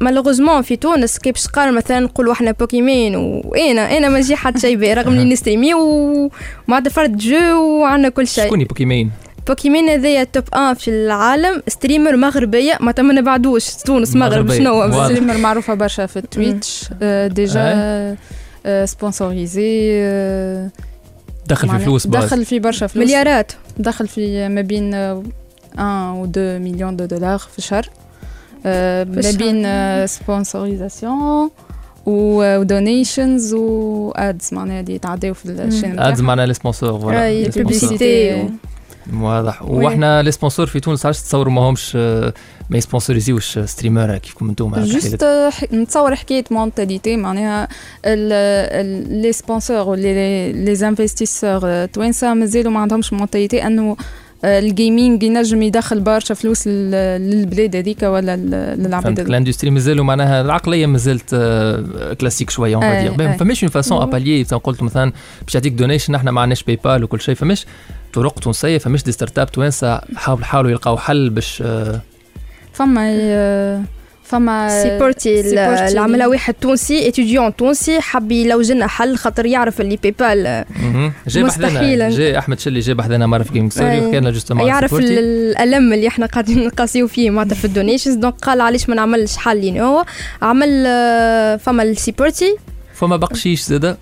malheureusement 0.00 0.62
في 0.62 0.76
تونس 0.76 1.18
كي 1.18 1.32
باش 1.32 1.42
تقارن 1.42 1.74
مثلا 1.74 2.00
نقولوا 2.00 2.32
إحنا 2.32 2.50
Pokimane 2.50 3.16
وأنا 3.16 3.98
أنا 3.98 4.08
ما 4.08 4.18
نجي 4.18 4.36
حتى 4.36 4.60
شيء 4.60 4.94
رغم 4.94 5.12
إني 5.12 5.32
نستريمي 5.32 5.74
ومعناتها 5.74 6.90
فرد 6.90 7.16
jeu 7.16 7.36
وعندنا 7.62 8.08
كل 8.08 8.26
شيء. 8.26 8.44
شكون 8.44 8.64
Pokimane؟ 8.64 9.10
Pokimane 9.48 9.88
هذايا 9.88 10.24
top 10.24 10.44
1 10.52 10.76
في 10.78 10.90
العالم 10.90 11.62
streamer 11.68 12.16
مغربية 12.16 12.78
ما 12.80 12.92
نبعدوش 13.14 13.74
تونس 13.74 14.16
مغرب. 14.16 14.52
شنو. 14.52 15.04
streamer 15.04 15.36
معروفة 15.36 15.74
برشا 15.74 16.06
في 16.06 16.20
Twitch 16.20 16.88
آه، 17.02 17.26
déjà 17.26 17.60
آه، 18.66 18.84
sponsorisée 18.84 20.02
دخل 21.46 21.60
في 21.60 21.66
معناها 21.66 21.84
فلوس. 21.84 22.06
دخل 22.06 22.44
في 22.44 22.58
برشا 22.58 22.86
فلوس. 22.86 23.06
مليارات. 23.06 23.52
دخل 23.78 24.08
في 24.08 24.48
ما 24.48 24.60
بين 24.60 24.94
1 24.94 25.22
و 25.78 26.24
2 26.24 26.62
مليون 26.62 26.96
de 26.96 27.04
dollars 27.04 27.38
في 27.38 27.58
الشهر 27.58 27.88
ما. 28.64 29.32
بين 29.38 29.66
sponsorisation 30.06 31.50
و 32.06 32.21
donations 32.21 33.54
و 33.54 33.78
ads 33.78 34.48
معناها 34.54 34.80
اللي 34.80 34.94
يتعداو 34.94 35.34
في 35.34 35.46
ال 35.50 35.57
chaîne 35.57 36.00
ads 36.00 36.20
معنا 36.20 36.46
les 36.46 36.54
sponsors 36.54 36.98
voilà 37.00 37.26
أي، 37.26 37.50
واضح. 39.14 39.62
وإحنا 39.62 40.22
les 40.22 40.32
sponsors 40.32 40.66
في 40.66 40.80
تونس 40.80 41.06
علاش 41.06 41.22
تصوروا 41.22 41.52
ماهمش 41.52 41.92
آه، 41.96 42.32
ما 42.70 42.78
يسبونسوريزيوش 42.78 43.58
streamer 43.58 44.18
كيفكم 44.18 44.48
أنتم 44.48 44.84
juste 44.84 45.24
نتصور 45.72 46.14
حكاية 46.14 46.44
mentalité 46.50 47.16
معناها 47.16 47.68
les 48.04 49.32
sponsors 49.32 49.88
و 49.88 50.04
les 50.04 50.52
les 50.52 50.88
investisseurs 50.88 51.86
توانسه 51.86 52.34
مازالوا 52.34 52.72
ما 52.72 52.80
عندهمش 52.80 53.12
mentalité 53.12 53.66
أنه 53.66 53.96
ال 54.44 54.55
gaming 54.55 55.22
ينجم 55.22 55.62
يدخل 55.62 56.00
برشا 56.00 56.34
فلوس 56.34 56.66
لل- 56.68 56.90
للبلاد 57.30 57.76
هذيك 57.76 58.02
ولا 58.02 58.36
لل- 58.36 58.50
للعباد. 58.84 59.20
ال 59.20 59.26
industry 59.26 59.70
مازالوا 59.70 60.04
معناها 60.04 60.40
العقلية 60.40 60.86
مازالت 60.86 61.30
آه، 61.34 62.12
كلاسيك 62.20 62.50
شوية 62.50 62.74
on 62.76 62.84
أي، 62.84 63.08
va 63.10 63.16
dire. 63.16 63.32
فماش 63.32 63.64
une 63.64 63.70
façon 63.70 64.02
à 64.02 64.07
pallier 64.07 64.42
قلت 64.44 64.82
مثلا 64.82 65.12
باش 65.44 65.54
يعطيك 65.54 65.72
donation 65.72 66.14
إحنا 66.14 66.30
ما 66.30 66.40
عندناش 66.40 66.62
PayPal 66.62 67.04
وكل 67.04 67.20
شيء 67.20 67.34
فماش 67.34 67.66
طرق 68.12 68.38
تونسية 68.38 68.78
فماش 68.78 69.02
des 69.04 69.12
start-up 69.12 69.52
توانسه 69.52 70.00
حاولوا 70.42 70.70
يلقاو 70.70 70.96
حل 70.96 71.30
باش 71.30 71.62
آه، 71.66 72.00
فما 72.72 73.08
آه، 73.12 73.82
فما 74.32 74.82
سيبورتي 74.82 75.40
ال- 75.40 75.44
سيبورتي 75.44 75.88
اللي 75.88 76.00
عملها 76.00 76.26
واحد 76.26 76.54
تونسي 76.54 77.08
اتيديون 77.08 77.56
تونسي 77.56 78.00
حب 78.00 78.32
يلوج 78.32 78.72
لنا 78.72 78.86
حل 78.86 79.16
خاطر 79.16 79.46
يعرف 79.46 79.80
اللي 79.80 79.96
باي 79.96 80.14
بال 80.20 80.64
مهم. 80.82 81.12
جاي 81.28 81.42
بحذنا 81.44 81.66
مستحيل. 81.68 82.10
جاي 82.10 82.38
أحمد 82.38 82.60
شلي 82.60 82.80
جاي 82.80 82.94
بحذنا 82.94 83.26
مره 83.26 83.42
في 83.42 83.52
جيمنج 83.52 83.72
ستوري 83.72 84.00
لنا 84.00 84.30
جوستومون 84.30 84.66
يعرف 84.66 84.94
ال- 84.94 85.18
الألم 85.18 85.92
اللي 85.92 86.08
إحنا 86.08 86.26
قاعدين 86.26 86.64
نقاسيو 86.66 87.08
فيه 87.08 87.30
معناتها 87.30 87.54
في 87.54 87.64
الدونيشنز. 87.64 88.14
دونك 88.14 88.34
قال 88.42 88.60
علاش 88.60 88.88
ما 88.88 88.94
نعملش 88.94 89.36
حل 89.36 89.64
يعني 89.64 89.82
هو 89.82 90.04
عمل 90.42 90.84
آه، 90.86 91.56
فما 91.56 91.82
السيبورتي. 91.82 92.56
فما 92.94 93.16
بقشيش 93.16 93.62
زاده. 93.62 93.96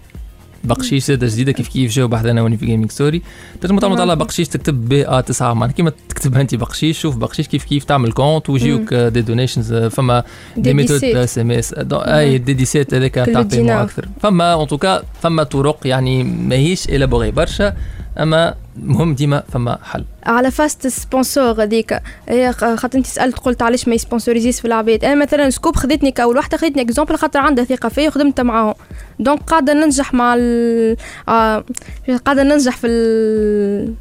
بقشيش 0.64 1.04
زاده 1.04 1.26
جديدة 1.26 1.52
كيف 1.52 1.68
كيف 1.68 1.92
جاوب 1.92 2.12
واحد 2.12 2.26
أنا 2.26 2.42
وني 2.42 2.56
في 2.56 2.66
جيمنج 2.66 2.90
ستوري 2.90 3.22
تنجم 3.60 3.78
تعمل 3.78 3.96
طلع 3.96 4.14
بقشيش 4.14 4.48
تكتب 4.48 4.88
بي 4.88 5.06
ا 5.06 5.20
9 5.20 5.54
معناها 5.54 5.74
كيما 5.76 5.92
تكتبها 6.08 6.40
انت 6.40 6.54
بقشيش 6.54 7.00
شوف 7.00 7.16
بقشيش 7.16 7.48
كيف 7.48 7.64
كيف 7.64 7.84
تعمل 7.84 8.12
كونت 8.12 8.50
ويجيوك 8.50 8.94
دي 8.94 9.20
دونيشنز 9.20 9.74
فما 9.74 10.24
des 10.56 10.74
méthodes. 10.74 11.04
SMS 11.04 11.74
et 11.92 12.52
des 12.52 12.64
des 12.64 12.76
sites 12.76 12.94
هذاك 12.94 13.14
تاع. 13.14 13.42
paiement 13.42 13.70
أكثر. 13.70 14.08
فما 14.22 14.62
en 14.62 14.66
tout 14.66 14.87
cas 14.87 15.02
فما 15.22 15.42
طرق 15.42 15.78
يعني 15.84 16.24
ماهيش 16.24 16.88
élaborée 16.88 17.30
برشا. 17.30 17.76
أما 18.18 18.54
مهم 18.76 19.14
ديما 19.14 19.42
فما 19.52 19.78
حل. 19.82 20.04
على 20.26 20.50
فازة 20.50 20.86
sponsor 20.86 21.62
هذيك. 21.62 22.00
خاطر 22.50 22.98
أنت 22.98 23.06
سألت 23.06 23.38
قلت 23.38 23.62
علاش 23.62 23.88
ما 23.88 23.94
يسبونسوريزيش 23.94 24.60
في 24.60 24.64
العباد. 24.64 25.04
أنا 25.04 25.14
مثلا 25.14 25.50
Scope 25.50 25.76
خذتني 25.76 26.10
كأول 26.10 26.36
واحدة 26.36 26.56
خذتني 26.56 26.82
exemple 26.82 27.16
خاطر 27.16 27.38
عندها 27.40 27.64
ثقة 27.64 27.88
فيا 27.88 28.08
وخدمت 28.08 28.40
معاهم. 28.40 28.74
donc 29.18 29.40
قاعدة 29.40 29.72
ننجح 29.72 30.14
مع 30.14 30.34
ال 30.38 30.96
آه 31.28 31.64
قاعدة 32.24 32.42
ننجح 32.42 32.76
في 32.76 32.86
ال 32.86 33.94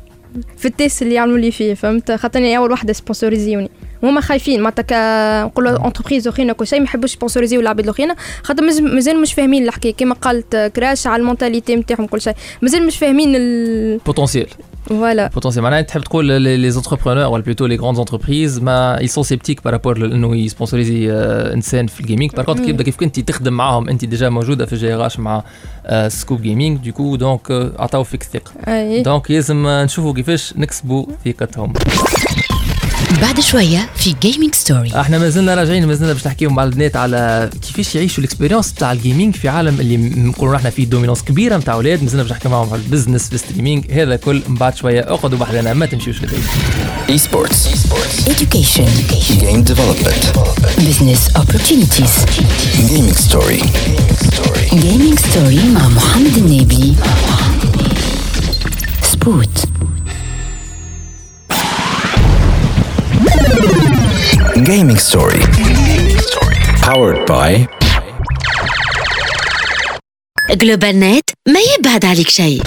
في 0.57 0.67
ال 0.67 0.73
tests 0.73 1.01
اللي 1.01 1.13
يعملوا 1.13 1.37
لي 1.37 1.51
فيه 1.51 1.73
فهمت؟ 1.73 2.11
خاطرني 2.11 2.57
أول 2.57 2.71
واحدة 2.71 2.93
سبونسوريزيوني. 2.93 3.71
هما 4.03 4.21
خايفين. 4.21 4.61
معناتها 4.61 5.43
نقولوا 5.45 5.85
entreprises 5.87 6.27
اخرين 6.27 6.51
كل 6.51 6.67
شيء 6.67 6.79
ما 6.79 6.85
يحبوش 6.85 7.11
سبونسوريزيو 7.11 7.61
العباد 7.61 7.83
الاخرين 7.85 8.09
خاطر 8.43 8.63
مازال 8.81 9.21
مش 9.21 9.33
فاهمين 9.33 9.63
الحكاية. 9.63 9.93
كما 9.93 10.15
قالت 10.15 10.71
كراش 10.75 11.07
على 11.07 11.21
ال 11.21 11.27
mentalité 11.27 11.75
نتاعهم 11.75 12.07
كل 12.07 12.21
شيء. 12.21 12.33
مازال 12.61 12.87
مش 12.87 12.97
فاهمين 12.97 13.35
ال 13.35 13.97
potentiel 13.97 14.47
voilà 14.85 15.27
potentiel 15.27 15.63
معناها 15.63 15.81
تحب 15.81 16.01
تقول 16.01 16.25
les 16.41 16.71
entrepreneurs 16.71 17.27
ولا 17.27 17.43
plutôt 17.43 17.65
les 17.65 17.75
grandes 17.75 17.99
entreprises 17.99 18.59
mais 18.59 18.97
ils 19.01 19.11
sont 19.11 19.23
sceptiques 19.23 19.63
par 19.63 19.74
rapport 19.74 19.97
لأنه 19.97 20.35
يسبونسوريزي 20.37 21.11
آه، 21.11 21.53
إنسان 21.53 21.87
في 21.87 21.99
ال 21.99 22.04
gaming 22.04 22.31
par 22.31 22.45
contre 22.45 22.81
كيف 22.81 22.97
كنت 22.97 23.19
تخدم 23.19 23.53
معاهم. 23.53 23.89
أنت 23.89 24.05
déjà 24.05 24.29
موجودة 24.29 24.65
في 24.65 24.75
جي 24.75 24.95
اش 24.95 25.19
مع 25.19 25.43
Scope 26.07 26.41
Gaming 26.41 26.77
du 26.77 26.90
coup 26.90 27.15
donc 27.15 27.51
عطاو 27.79 28.03
فيك 28.03 28.21
الثقه 28.21 28.51
أي. 28.67 29.01
donc 29.01 29.31
لازم 29.31 29.67
نشوفوا 29.67 30.13
كيفاش 30.13 30.53
نكسبوا 30.57 31.05
ثقتهم. 31.25 31.73
بعد 33.21 33.39
شوية 33.39 33.89
في 33.95 34.15
Gaming 34.21 34.55
Story 34.55 35.01
إحنا 35.01 35.19
مازلنا 35.19 35.55
راجعين 35.55 35.87
مازلنا 35.87 36.13
باش 36.13 36.27
نحكيو 36.27 36.49
مع 36.49 36.63
البنات 36.63 36.95
على 36.95 37.49
كيفاش 37.61 37.95
يعيشوا 37.95 38.23
ال 38.23 38.28
expérience 38.28 38.73
تاع 38.73 38.91
ال 38.91 38.98
gaming 38.98 39.35
في 39.35 39.49
عالم 39.49 39.79
اللي 39.79 39.97
نقولوا 39.97 40.55
إحنا 40.55 40.69
فيه 40.69 40.85
dominance 40.85 41.21
كبيرة 41.21 41.57
نتاع 41.57 41.73
أولاد 41.73 42.03
مازلنا 42.03 42.23
باش 42.23 42.31
نحكيو 42.31 42.51
معاهم 42.51 42.73
على 42.73 42.81
ال 42.81 42.87
business 42.87 43.27
في 43.27 43.35
ال 43.35 43.41
streaming 43.41 43.91
هذا 43.91 44.15
كل 44.15 44.41
من 44.47 44.55
بعد 44.55 44.75
شوية 44.75 44.99
اقعدوا 45.01 45.37
بحذنا 45.37 45.73
ما 45.73 45.85
تمشيوش 45.85 46.17
لبعيد 46.23 46.43
Esports. 47.09 47.59
Education 48.33 48.89
Game 49.43 49.61
development. 49.71 50.23
Business 50.89 51.21
Opportunities 51.41 52.13
Gaming 52.89 53.17
story. 53.27 53.61
Gaming 54.85 55.17
Story 55.27 55.65
مع 55.73 55.87
محمد 55.87 56.37
النبي 56.37 56.95
سبوت 59.11 59.63
Gaming 64.68 64.98
story. 64.98 65.40
Powered 66.82 67.26
by 67.26 67.66
جلوبال 70.50 71.00
نت 71.00 71.30
ما 71.48 71.60
يبعد 71.78 72.04
عليك 72.04 72.28
شيء 72.28 72.62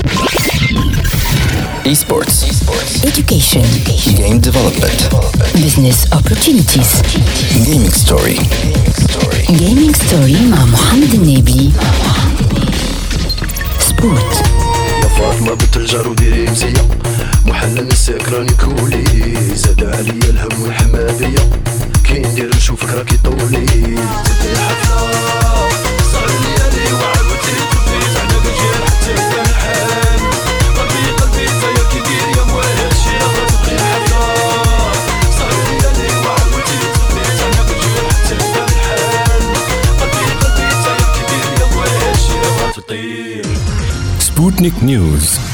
Esports. 1.86 2.44
Education 3.06 3.66
Game 4.18 4.40
development. 4.42 5.00
Business 5.54 5.98
Opportunities 6.18 6.92
Gaming 7.68 7.92
story. 8.06 8.38
Gaming 9.48 9.94
Story 9.94 10.42
مع 10.52 10.66
محمد 10.66 11.14
النبي 11.14 11.72
سبوت 13.80 14.36
يا 15.04 15.08
فاطمة 15.10 15.54
بنت 15.54 15.78
الجار 15.78 16.08
وديري 16.08 16.50
مزية 16.52 16.91
محلل 17.53 17.89
السكراني 17.93 18.53
كولي. 18.53 19.05
زاد 19.55 19.85
عليا 19.85 20.31
الهم 20.31 20.63
والحمادية 20.63 21.51
كي 22.05 22.19
ندير 22.19 22.57
نشوفك 22.57 22.89
راكي 22.95 23.17
طولي 23.25 23.67
تبدي 23.67 24.59
حفلة 24.59 25.07
ليالي 26.43 26.85
حتى 28.85 29.41
الحال 29.41 30.21
قلبي 30.79 30.99
دير 32.09 32.29
يا 32.39 32.45
موالي 32.45 32.83
هادشي 32.83 33.19
حفلة 33.21 33.47
ليالي 33.67 34.15
حتى 38.09 38.37
الحال 38.73 39.43
قلبي 40.87 41.23
دير 41.29 41.51
يا 41.61 41.67
موالي 41.75 41.99
هادشي 42.05 42.35
تطير 42.77 43.47
Sputnik 44.27 44.77
News. 44.83 45.52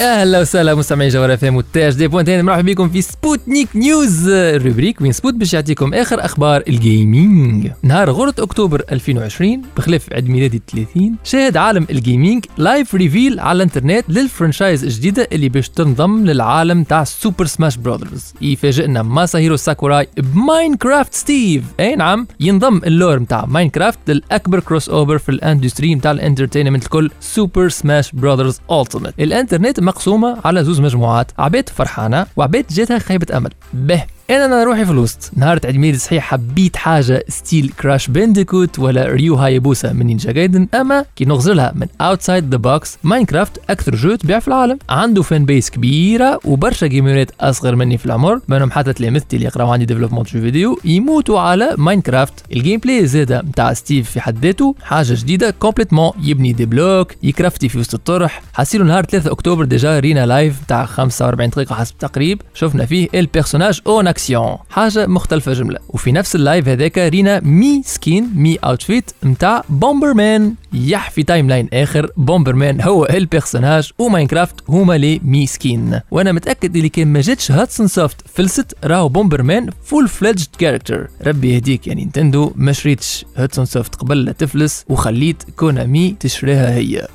أهلا 0.00 0.40
وسهلا 0.40 0.74
مستمعي 0.74 1.08
جوهر 1.08 1.34
أف 1.34 1.44
إم 1.44 1.56
والتاج 1.56 1.94
دي 1.94 2.08
بوانتين 2.08 2.44
مرحبا 2.44 2.62
بكم 2.72 2.88
في 2.88 3.02
Sputnik 3.02 3.68
News 3.74 4.28
ال 4.28 4.36
rubrique 4.36 5.00
وين 5.00 5.12
سبوت 5.12 5.34
باش 5.34 5.54
يعطيكم 5.54 5.94
آخر 5.94 6.24
أخبار 6.24 6.62
ال 6.68 6.83
gaming 6.83 7.70
نهار 7.82 8.10
غرة 8.10 8.34
أكتوبر 8.38 8.82
2020 8.92 9.62
بخلاف 9.76 10.12
عيد 10.12 10.28
ميلادي 10.28 10.62
30 10.72 11.16
شاهد 11.24 11.56
عالم 11.56 11.86
الجيمنج 11.90 12.44
live 12.58 12.94
reveal 12.94 13.40
على 13.40 13.56
الإنترنت 13.56 14.04
لل 14.08 14.22
franchise 14.22 14.84
الجديدة 14.84 15.28
اللي 15.32 15.48
باش 15.48 15.68
تنضم 15.68 16.24
للعالم 16.24 16.82
تاع 16.84 17.04
Super 17.04 17.46
Smash 17.46 17.76
Brothers 17.76 18.34
يفاجئنا 18.40 19.02
ماساهيرو 19.02 19.56
ساكوراي 19.56 20.08
ب 20.16 20.26
Minecraft 20.26 21.14
Steve 21.14 21.62
أي 21.80 21.96
نعم 21.96 22.26
ينضم 22.40 22.80
ال 22.86 22.92
lore 22.92 23.18
متاع 23.18 23.44
Minecraft 23.46 23.98
للأكبر 24.08 24.60
crossover 24.60 25.18
في 25.18 25.28
ال 25.28 25.35
industry 25.35 25.94
متاع 25.94 26.10
ال 26.10 26.15
entertainment 26.15 26.84
الكل 26.84 27.10
Super 27.20 27.68
Smash 27.68 28.12
Brothers 28.12 28.60
Ultimate 28.70 29.14
الإنترنت 29.20 29.78
مقسومة 29.88 30.36
على 30.44 30.64
زوز 30.64 30.80
مجموعات 30.80 31.30
عباد 31.38 31.68
فرحانة 31.68 32.26
وعباد 32.36 32.66
جاتها 32.70 32.98
خيبة 32.98 33.36
أمل. 33.36 33.50
به. 33.72 34.04
أنا 34.30 34.44
أنا 34.44 34.64
روحي 34.64 34.84
في 34.84 34.90
الوسط. 34.90 35.30
نهار 35.36 35.60
عيد 35.64 35.76
ميلادي 35.76 35.98
صحيح 35.98 36.24
حبيت 36.24 36.76
حاجة 36.76 37.24
style 37.28 37.72
Crash 37.80 38.08
Bandicoot 38.08 38.78
ولا 38.78 39.06
Ryu 39.06 39.34
Hayabusa 39.34 39.92
من 39.92 40.06
Ninja 40.06 40.32
Gaiden. 40.32 40.68
أما 40.74 41.04
كي 41.16 41.24
نغزلها 41.24 41.72
من 41.74 41.86
outside 42.00 42.50
the 42.50 42.56
box 42.56 42.98
Minecraft 43.04 43.60
أكثر 43.70 43.94
jeu 43.94 44.14
تبيع 44.14 44.38
في 44.38 44.48
العالم. 44.48 44.78
عنده 44.90 45.22
fan 45.22 45.44
base 45.44 45.70
كبيرة 45.70 46.40
وبرشا 46.44 46.86
جيمرات 46.86 47.30
أصغر 47.40 47.76
مني 47.76 47.98
في 47.98 48.06
العمر. 48.06 48.40
منهم 48.48 48.70
حتى 48.70 48.92
تلامذتي 48.92 49.36
اللي 49.36 49.46
يقراو 49.46 49.72
عندي 49.72 49.84
développement 49.84 50.24
jeux 50.24 50.40
vidéo 50.40 50.78
يموتوا 50.84 51.40
على 51.40 51.74
Minecraft. 51.78 52.34
ال 52.52 52.80
gameplay 52.80 53.06
زاده 53.06 53.42
نتاع 53.42 53.72
Steve 53.72 54.10
في 54.10 54.20
حد 54.20 54.44
ذاته. 54.44 54.74
حاجة 54.82 55.14
جديدة 55.14 55.50
complètement 55.50 56.10
يبني 56.22 56.52
des 56.52 56.66
blocs 56.66 57.12
يكرافتي 57.22 57.68
في 57.68 57.78
وسط 57.78 57.94
الطرح. 57.94 58.42
حسيلو 58.54 58.84
نهار 58.84 59.04
3 59.04 59.32
أكتوبر 59.32 59.64
déjà 59.64 59.98
رينا 59.98 60.26
live 60.26 60.56
تاع 60.68 60.84
45 60.84 61.50
دقيقة 61.50 61.74
حسب 61.74 61.92
التقريب. 61.92 62.42
شفنا 62.54 62.86
فيه 62.86 63.08
ال 63.14 63.20
personnage 63.20 63.80
en 63.86 64.17
action. 64.18 64.56
حاجة 64.70 65.06
مختلفة 65.06 65.52
جملة. 65.52 65.78
وفي 65.88 66.12
نفس 66.12 66.34
ال 66.36 66.42
live 66.42 66.68
هذاك 66.68 66.98
رينا 66.98 67.40
Mii 67.40 67.82
skin 67.84 68.30
Mii 68.34 68.56
outfit 68.56 69.10
نتاع 69.24 69.64
Bomberman. 69.68 70.54
يح 70.72 71.10
في 71.10 71.22
timeline 71.22 71.68
آخر 71.72 72.10
Bomberman 72.16 72.80
هو 72.80 73.06
ال 73.06 73.14
personnage 73.14 73.90
و 73.98 74.04
Minecraft 74.04 74.54
هما 74.68 74.98
لي 74.98 75.20
Mii 75.24 75.46
skin. 75.46 76.00
وأنا 76.10 76.32
متأكد 76.32 76.76
اللي 76.76 76.88
كان 76.88 77.08
ما 77.08 77.20
جاتش 77.20 77.52
Hudson 77.52 77.86
Soft 77.86 78.16
فلست 78.34 78.74
راهو 78.84 79.08
Bomberman 79.08 79.70
full-fledged 79.84 80.48
character 80.58 81.08
ربي 81.26 81.54
يهديك 81.54 81.86
يا 81.86 81.94
Nintendo 81.94 82.52
ما 82.56 82.72
شريتش 82.72 83.24
Hudson 83.36 83.64
Soft 83.64 83.94
قبل 83.94 84.24
لا 84.24 84.32
تفلس 84.32 84.84
وخليت 84.88 85.42
Konami 85.56 86.16
تشريها 86.20 86.74
هي. 86.74 87.08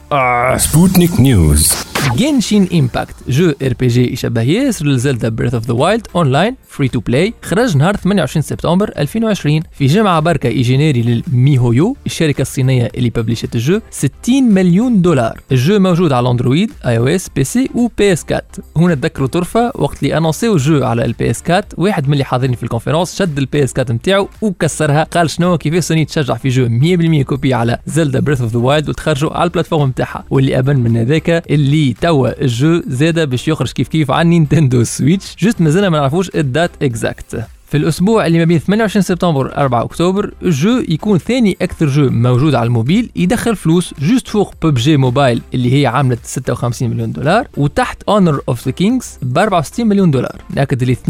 Sputnik 0.57 1.19
News. 1.19 1.75
Genshin 2.15 2.67
Impact 2.73 3.15
jeu 3.27 3.53
RPG 3.63 4.13
يشبه 4.13 4.41
ياسر 4.41 4.85
ل 4.85 4.93
Zelda 4.93 5.29
Breath 5.29 5.53
of 5.53 5.65
the 5.67 5.73
Wild 5.73 6.07
online 6.15 6.55
free 6.69 6.87
to 6.93 6.99
play 6.99 7.33
خرج 7.41 7.77
نهار 7.77 7.95
28 7.95 8.41
سبتمبر 8.41 8.91
2020 8.97 9.61
في 9.71 9.85
جمعه 9.85 10.19
بركة 10.19 10.47
a 10.47 10.55
généré 10.55 11.01
لل 11.01 11.25
miHoYo 11.25 11.97
الشركة 12.05 12.41
الصينية 12.41 12.91
اللي 12.97 13.09
ببلشت 13.09 13.55
ال 13.55 13.61
jeu 13.61 13.79
60 13.91 14.43
مليون 14.43 15.01
دولار. 15.01 15.41
ال 15.51 15.58
jeu 15.58 15.79
موجود 15.79 16.11
على 16.11 16.29
أندرويد 16.29 16.71
اي 16.85 16.97
أو 16.97 17.07
اس 17.07 17.29
بي 17.35 17.43
سي 17.43 17.69
و 17.75 17.87
بي 17.97 18.13
اس 18.13 18.25
4 18.31 18.43
هنا 18.77 18.95
تذكروا 18.95 19.27
طرفة 19.27 19.71
وقت 19.75 20.03
اللي 20.03 20.17
انونسيو 20.17 20.53
ال 20.53 20.61
jeu 20.61 20.83
على 20.83 21.05
ال 21.05 21.31
PS 21.31 21.43
4 21.49 21.63
واحد 21.77 22.07
من 22.07 22.13
اللي 22.13 22.23
حاضرين 22.23 22.55
في 22.55 22.63
ال 22.63 22.68
conférence 22.68 23.15
شد 23.15 23.37
ال 23.37 23.63
PS 23.63 23.73
4 23.79 23.95
نتاعو 23.95 24.29
وكسرها. 24.41 25.03
قال 25.03 25.29
شنو؟ 25.29 25.57
كيف 25.57 25.83
سوني 25.83 26.05
تشجع 26.05 26.35
في 26.35 26.49
jeu 26.49 26.67
100% 27.21 27.23
copie 27.25 27.53
على 27.53 27.77
Zelda 27.85 28.19
Breath 28.19 28.41
of 28.41 28.53
the 28.53 28.59
Wild 28.59 28.89
وتخرجوا 28.89 29.33
على 29.33 29.43
ال 29.43 29.47
plateforme 29.47 29.89
نتاعها 29.89 30.23
واللي 30.29 30.59
ابان 30.59 30.77
من 30.79 30.97
هذاك 30.97 31.43
اللي 31.49 31.93
توا 32.01 32.41
ال 32.41 32.51
jeu 32.51 32.81
زاده 32.87 33.25
باش 33.25 33.47
يخرج 33.47 33.71
كيف 33.71 33.87
كيف 33.87 34.11
على 34.11 34.29
Nintendo 34.29 34.83
Switch 34.83 35.35
juste 35.39 35.61
مازلنا 35.61 35.89
ما 35.89 35.99
نعرفوش 35.99 36.29
ال 36.35 36.42
date 36.42 36.71
exacte 36.83 37.45
في 37.73 37.77
الأسبوع 37.77 38.25
اللي 38.27 38.39
ما 38.39 38.45
بين 38.45 38.59
28 38.59 39.03
سبتمبر 39.03 39.45
و 39.45 39.49
4 39.49 39.83
اكتوبر 39.83 40.33
ال 40.41 40.52
jeu 40.52 40.83
يكون 40.89 41.17
ثاني 41.17 41.57
أكثر 41.61 41.87
jeu 41.87 42.09
موجود 42.09 42.55
على 42.55 42.67
الموبيل 42.67 43.09
يدخل 43.15 43.55
فلوس 43.55 43.93
juste 43.99 44.27
فوق 44.27 44.53
PUBG 44.63 44.97
Mobile 44.97 45.41
اللي 45.53 45.81
هي 45.81 45.87
عملت 45.87 46.19
56 46.25 46.89
مليون 46.89 47.11
دولار 47.11 47.47
وتحت 47.57 48.03
Honor 48.03 48.41
of 48.49 48.65
the 48.65 48.71
Kings 48.71 49.17
ب 49.21 49.37
64 49.37 49.87
مليون 49.87 50.11
دولار 50.11 50.41
ناكد 50.49 50.81
اللي 50.81 50.95
42% 50.95 51.09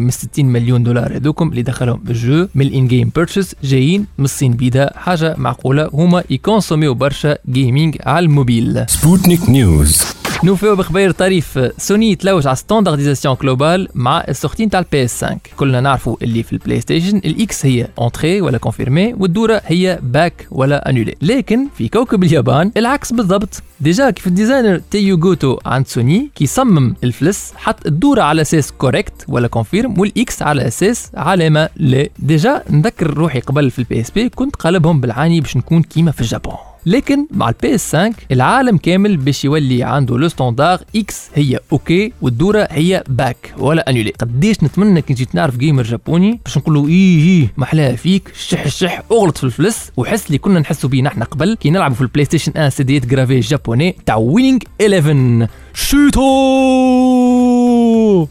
من 0.00 0.10
60 0.10 0.44
مليون 0.44 0.82
دولار 0.82 1.16
هذوكم 1.16 1.48
اللي 1.48 1.62
دخلهم 1.62 2.02
الجو 2.08 2.48
من 2.54 2.66
ال 2.66 2.88
in-game 2.88 3.12
purchases 3.14 3.54
جايين 3.64 4.06
من 4.18 4.24
الصين 4.24 4.52
بيدا 4.52 4.90
حاجة 4.96 5.34
معقوله 5.38 5.90
هما 5.92 6.24
يكونسوميو 6.30 6.94
برشا 6.94 7.38
gaming 7.48 7.96
على 8.06 8.24
ال 8.24 8.33
mobile 8.33 8.84
Sputnik 8.88 9.48
News 9.48 10.21
نوفيو 10.44 10.76
بخبير 10.76 11.10
طريف 11.10 11.58
سوني 11.78 12.14
تلوج 12.16 12.46
على 12.46 12.56
standardisation 12.56 13.36
globale 13.42 13.88
مع 13.94 14.24
ال 14.28 14.34
sortie 14.34 14.70
تاع 14.70 14.80
ال 14.80 15.04
PS 15.04 15.24
5 15.24 15.38
كلنا 15.56 15.80
نعرفوا 15.80 16.16
اللي 16.22 16.42
في 16.42 16.52
ال 16.52 16.80
PlayStation 16.80 17.16
ال 17.16 17.41
X 17.41 17.66
هي 17.66 17.88
entrer 17.98 18.40
ولا 18.40 18.58
confirmer 18.58 19.14
والدوره 19.14 19.62
هي 19.66 19.98
back 20.02 20.46
ولا 20.50 20.90
annuler 20.90 21.14
لكن 21.22 21.66
في 21.78 21.88
كوكب 21.88 22.24
اليابان 22.24 22.72
العكس 22.76 23.12
بالضبط 23.12 23.62
déjà 23.80 24.10
كيف 24.10 24.26
ال 24.26 24.32
designer 24.32 24.80
Teiyu 24.90 25.18
Goto 25.18 25.58
عند 25.66 25.86
سوني 25.86 26.30
كي 26.34 26.46
صمم 26.46 26.94
الفلس 27.04 27.52
حط 27.56 27.86
الدوره 27.86 28.22
على 28.22 28.42
أساس 28.42 28.72
correct 28.72 29.24
ولا 29.28 29.48
confirm 29.48 30.00
وال 30.00 30.28
X 30.28 30.42
على 30.42 30.66
أساس 30.68 31.10
علامه 31.14 31.68
لا 31.76 32.08
déjà 32.18 32.62
نذكر 32.70 33.14
روحي 33.14 33.40
قبل 33.40 33.70
في 33.70 33.78
ال 33.78 34.00
PSP 34.00 34.28
كنت 34.28 34.56
قلبهم 34.56 35.00
بالعاني 35.00 35.40
باش 35.40 35.56
نكون 35.56 35.82
كيما 35.82 36.10
في 36.10 36.20
اليابان 36.20 36.71
لكن 36.86 37.26
مع 37.30 37.48
ال 37.48 37.74
PS 37.74 37.96
5 37.96 38.12
العالم 38.32 38.76
كامل 38.76 39.16
باش 39.16 39.44
يولي 39.44 39.82
عنده 39.82 40.18
le 40.18 40.28
standard 40.28 40.80
X 40.96 41.28
هي 41.34 41.58
OK 41.72 42.12
والدورة 42.22 42.68
هي 42.70 43.04
back 43.08 43.54
ولا 43.58 43.90
annuler 43.90 44.10
قديش 44.10 44.64
نتمنى 44.64 45.02
كي 45.02 45.14
جيت 45.14 45.34
نعرف 45.34 45.56
gamer 45.56 45.82
japonais 45.82 46.40
باش 46.44 46.58
نقول 46.58 46.74
له 46.74 46.88
إيه 46.88 47.18
إيه 47.18 47.52
محلاها 47.56 47.96
فيك 47.96 48.32
شح 48.48 48.64
الشح 48.64 49.02
أغلط 49.12 49.38
في 49.38 49.44
الفلس 49.44 49.90
وحس 49.96 50.26
اللي 50.26 50.38
كنا 50.38 50.60
نحسوا 50.60 50.90
بيه 50.90 51.02
نحن 51.02 51.22
قبل 51.22 51.54
كي 51.54 51.70
نلعبوا 51.70 51.96
في 51.96 52.02
ال 52.02 52.24
PlayStation 52.24 52.52
1 52.56 52.68
سيديات 52.68 53.06
gravés 53.06 53.40
japonais 53.40 53.96
تاع 54.06 54.16
Winning 54.16 54.62
11 54.80 55.46
شوتو 55.74 56.22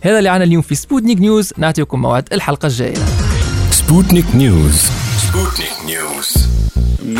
هذا 0.01 0.17
اللي 0.17 0.29
عنا 0.29 0.43
اليوم 0.43 0.61
في 0.61 0.75
Sputnik 0.75 1.19
News 1.19 1.53
نعطيكم 1.57 2.01
موعد 2.01 2.27
الحلقة 2.33 2.65
الجاية. 2.65 2.93
Sputnik 3.71 4.25
News 4.35 4.81
Sputnik 5.31 5.85
News 5.85 6.51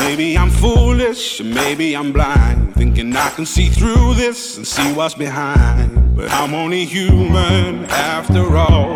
Maybe 0.02 0.28
I'm 0.41 0.52
foolish, 0.63 1.24
maybe 1.60 1.88
I'm 2.00 2.10
blind, 2.17 2.60
thinking 2.80 3.10
I 3.28 3.30
can 3.36 3.45
see 3.56 3.67
through 3.78 4.08
this 4.24 4.39
and 4.58 4.65
see 4.76 4.89
what's 4.97 5.15
behind. 5.26 5.89
But 6.17 6.28
I'm 6.39 6.54
only 6.63 6.84
human 6.97 7.71
after 8.15 8.43
all. 8.65 8.91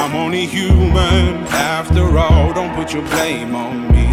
I'm 0.00 0.12
only 0.24 0.44
human 0.58 1.28
after 1.76 2.04
all. 2.24 2.44
Don't 2.58 2.72
put 2.78 2.88
your 2.94 3.04
blame 3.12 3.52
on 3.64 3.74
me. 3.92 4.06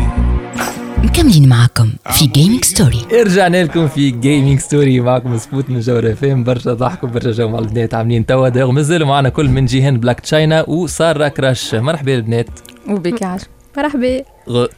مكملين 1.04 1.50
معكم 1.50 1.94
في 2.12 2.26
Gaming 2.28 2.66
Story 2.66 3.06
رجعنا 3.14 3.64
لكم 3.64 3.88
في 3.88 4.12
Gaming 4.12 4.60
Story 4.60 5.00
معكم 5.00 5.38
سبوت 5.38 5.70
من 5.70 5.80
جوهر 5.80 6.16
فيم 6.16 6.44
برشا 6.44 6.74
ضحك 6.74 7.04
وبرشا 7.04 7.32
جو 7.32 7.50
مع 7.50 7.60
البنات 7.60 7.94
عاملين 7.94 8.26
توا 8.26 8.72
مازالوا 8.72 9.08
معنا 9.08 9.30
كل 9.30 9.50
من 9.50 9.66
جيهان 9.66 10.00
Black 10.00 10.20
China 10.20 10.70
وسارة 10.70 11.28
Crash 11.28 11.76
مرحبا 11.76 12.16
البنات 12.16 12.50
وبك 12.88 13.24
عاش 13.24 13.42
مرحبا. 13.78 14.24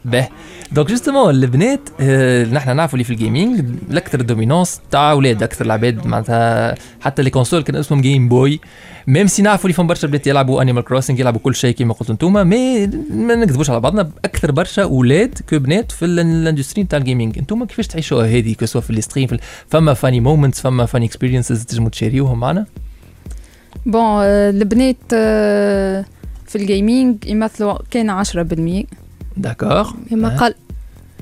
به 0.06 0.28
donc 0.72 0.88
justement 0.90 1.30
البنات 1.30 2.02
نحن 2.54 2.76
نعرفوا 2.76 2.94
اللي 2.94 3.04
في 3.04 3.10
ال 3.14 3.20
gaming 3.20 3.60
الأكثر 3.92 4.22
dominance 4.22 4.80
تاع 4.92 5.12
أولاد 5.12 5.44
أكثر 5.44 5.66
العباد 5.66 6.08
معناتها 6.08 6.76
حتى 7.02 7.22
les 7.24 7.30
consoles 7.30 7.62
كان 7.64 7.76
اسمهم 7.76 8.02
Game 8.02 8.30
Boy 8.30 8.60
même 9.08 9.28
si 9.28 9.42
نعرفوا 9.42 9.66
اللي 9.66 9.74
فهم 9.74 9.88
برشا 9.88 10.08
بنات 10.08 10.28
يلعبوا 10.28 10.62
Animal 10.62 10.84
Crossing 10.84 11.20
يلعبوا 11.20 11.40
كل 11.40 11.56
شيء 11.56 11.76
كما 11.76 11.94
قلتوا 11.94 12.14
انتوما 12.14 12.44
mais 12.44 12.88
ما 13.10 13.36
نكذبوش 13.36 13.70
على 13.70 13.80
بعضنا 13.80 14.10
أكثر 14.26 14.52
برشا 14.52 14.84
أولاد 14.84 15.40
que 15.50 15.60
بنات 15.60 15.92
في 15.92 16.06
ال- 16.06 16.20
ال 16.20 16.27
industry 16.27 16.84
تاع 16.84 17.00
ال 17.00 17.05
gaming 17.05 17.38
انتوما 17.38 17.66
كيفاش 17.66 17.88
تعيشوها 17.88 18.26
هذه 18.28 18.54
que 18.54 18.66
ce 18.66 18.71
soit 18.71 18.82
في 18.82 18.90
ال 18.90 18.95
stream 18.95 19.28
في 19.28 19.34
ال- 19.36 19.40
فما 19.68 19.94
funny 19.94 20.20
moments 20.20 20.62
فما 20.62 20.86
funny 20.86 21.06
experiences 21.06 21.66
تنجموا 21.66 21.90
ت 21.90 21.95
share 21.95 22.20
يوهم 22.20 22.40
معنا؟ 22.40 22.66
بون 23.86 24.22
البنات 24.24 24.98
آه، 25.14 26.06
في 26.52 26.58
الجيمنج 26.58 27.26
يمثلوا 27.26 27.78
كان 27.92 28.24
10% 28.24 28.86
داكور 29.38 29.94
ما 30.12 30.38
قال 30.38 30.56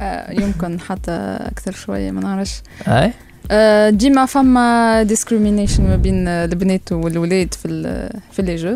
آه، 0.02 0.32
يمكن 0.42 0.80
حتى 0.80 1.12
أكثر 1.42 1.72
شوية 1.72 2.12
ما 2.12 2.22
نعرفش. 2.22 2.62
اي 2.88 3.14
آه، 3.52 3.90
ديما 3.90 4.26
فما 4.26 5.04
ديسكريمينيشن 5.04 5.84
ما 5.84 5.96
بين 5.96 6.28
البنات 6.28 6.92
والولاد 6.92 7.54
في 7.54 7.68
ال- 7.68 8.20
في 8.32 8.42
لي 8.42 8.56
جو 8.56 8.76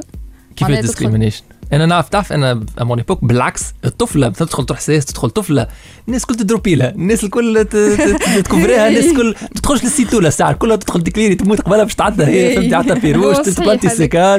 كيفاش 0.55 0.71
معناها 0.85 1.43
أنا 1.75 1.85
نعرف 1.85 2.09
تعرف 2.09 2.33
أنا 2.33 2.65
امون 2.81 2.97
ايبوك 2.97 3.25
بالعكس 3.25 3.63
الطفلة 3.85 4.29
تدخل 4.29 4.65
تروح 4.65 4.79
سيس 4.79 5.05
تدخل 5.05 5.29
طفلة 5.29 5.67
الناس 6.07 6.21
الكل 6.21 6.35
تدروبي 6.35 6.75
لها 6.75 6.89
الناس 6.91 7.23
الكل 7.23 7.65
ت- 7.65 7.75
ت- 7.75 8.39
تكفريها 8.45 8.87
الناس 8.87 9.05
الكل 9.05 9.35
ما 9.41 9.47
تدخلش 9.55 9.83
للسيتولا 9.83 10.27
الساعة 10.27 10.53
كلها 10.53 10.75
تدخل 10.75 11.03
ديكليري 11.03 11.35
تموت 11.35 11.61
قبلها 11.61 11.83
باش 11.83 11.95
تعدى 11.95 12.23
هي 12.23 12.55
فهمتي 12.55 12.75
بيروش 12.93 13.35
هو 13.37 13.43
صحيح. 13.43 13.55
تبلانتي 13.57 13.87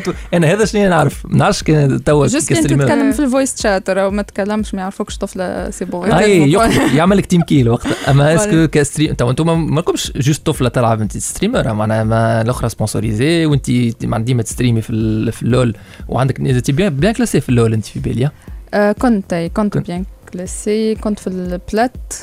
و- 0.09 0.13
أنا 0.35 0.47
هذا 0.53 0.65
شنو 0.65 0.89
نعرف؟ 0.89 1.27
ما 1.27 1.37
نعرفش 1.39 1.63
كان 1.63 2.05
توا 2.05 2.27
كستريمر. 2.27 2.83
تتكلم 2.85 3.13
في 3.13 3.21
الفويس 3.21 3.63
شات 3.63 3.91
راهو 3.91 4.11
ما 4.11 4.23
تكلمش 4.23 4.75
ما 4.75 4.81
يعرفوكش 4.81 5.19
طفلة 5.19 5.71
سي 5.71 5.85
بون 5.85 6.13
اي 6.13 6.53
يعمل 6.95 7.17
لك 7.17 7.27
تيم 7.27 7.43
كيل 7.43 7.69
وقتها 7.69 8.11
أما 8.11 8.35
اسكو. 8.35 8.67
كستريم 8.69 9.15
تو 9.15 9.31
أنتم 9.31 9.75
ما 9.75 9.81
لكمش 9.81 10.13
جوست 10.17 10.47
طفلة 10.47 10.69
تلعب 10.69 11.01
أنت 11.01 11.17
ستريمر 11.19 11.73
معناها 11.73 12.05
ما 12.05 12.41
الأخرى 12.41 12.69
سبونسوريزي 12.69 13.47
وأنت 13.47 13.71
ديما 14.25 14.43
تستريمي 14.43 14.81
في 14.83 14.91
ال- 14.91 15.33
في 15.33 15.43
اللول 15.43 15.77
وعندك 16.09 16.41
بيان 16.71 17.13
كلاسي 17.25 17.41
في 17.41 17.49
اللول 17.49 17.73
أنت 17.73 17.85
في 17.85 18.01
بالي 18.01 18.31
آه، 18.75 18.93
كنت 18.93 19.33
أي، 19.33 19.49
كنت. 19.49 19.79
بيان 19.79 20.05
كلاسي 20.33 20.95
كنت 20.95 21.19
في 21.19 21.27
البلات. 21.27 22.15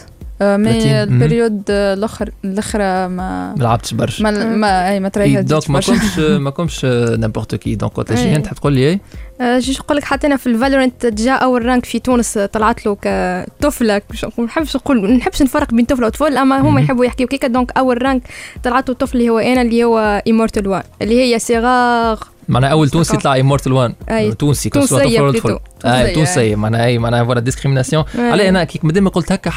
آه، 0.41 0.57
مي. 0.57 1.03
البريود 1.03 1.63
آه، 1.69 1.93
الأخر 1.93 2.29
الأخرى 2.45 2.83
ما 3.07 3.53
ما 3.53 3.63
لعبتش 3.63 3.93
برشا. 3.93 4.23
ما 4.23 4.31
ما 4.55 4.89
أي 4.89 4.99
ما 4.99 5.09
تريها 5.09 5.41
دونك 5.41 5.69
ما 5.69 5.79
كنتش 5.79 6.19
ما 6.19 6.49
كنتش 6.49 6.85
نيمبورت 6.85 7.55
كي 7.55 7.75
دونك 7.75 8.11
إيه. 8.11 8.15
جيهان 8.15 8.43
تحب 8.43 8.55
تقول 8.55 8.73
لي 8.73 8.99
آه، 9.41 9.59
جيش 9.59 9.79
نقول 9.79 9.97
لك 9.97 10.03
حتى 10.03 10.27
أنا 10.27 10.37
في 10.37 10.47
الفالورنت 10.47 11.05
جا 11.05 11.31
أول 11.31 11.65
رانك 11.65 11.85
في 11.85 11.99
تونس 11.99 12.37
طلعت 12.37 12.85
له 12.85 12.97
كطفله 13.01 14.01
ما 14.37 14.45
نحبش 14.45 14.75
نقول 14.75 15.01
ما 15.01 15.17
نحبش 15.17 15.41
نفرق 15.41 15.73
بين 15.73 15.85
طفلة 15.85 16.07
وطفل 16.07 16.37
أما. 16.37 16.59
هما 16.59 16.81
يحبوا 16.81 17.05
يحكيوا 17.05 17.29
كيكا 17.29 17.47
دونك 17.47 17.71
أول 17.77 18.03
رانك 18.03 18.21
طلعت 18.63 18.89
له 18.89 18.95
طفل 18.95 19.17
اللي 19.17 19.29
هو 19.29 19.39
أنا 19.39 19.61
اللي 19.61 19.83
هو 19.83 20.23
ايمورتال 20.27 20.67
وان 20.67 20.83
اللي 21.01 21.21
هي 21.21 21.39
صغار 21.39 22.19
معناها 22.51 22.69
أول 22.69 22.89
تونسي. 22.89 23.15
يطلع 23.15 23.35
امورتال 23.39 23.73
وان. 23.73 23.93
تونسي 24.39 24.69
أي 24.69 24.71
تونسية، 24.71 26.13
تونسيه 26.13 26.55
معناها 26.55 26.85
اي 26.85 26.97
معناها 26.97 27.23
فوالا 27.23 27.39
ديسكريميناسيون 27.39 28.03
علي 28.15 28.49
أنا 28.49 28.63
كيك 28.63 28.85
مادام 28.85 29.07
قلت 29.07 29.31
هكا 29.31 29.49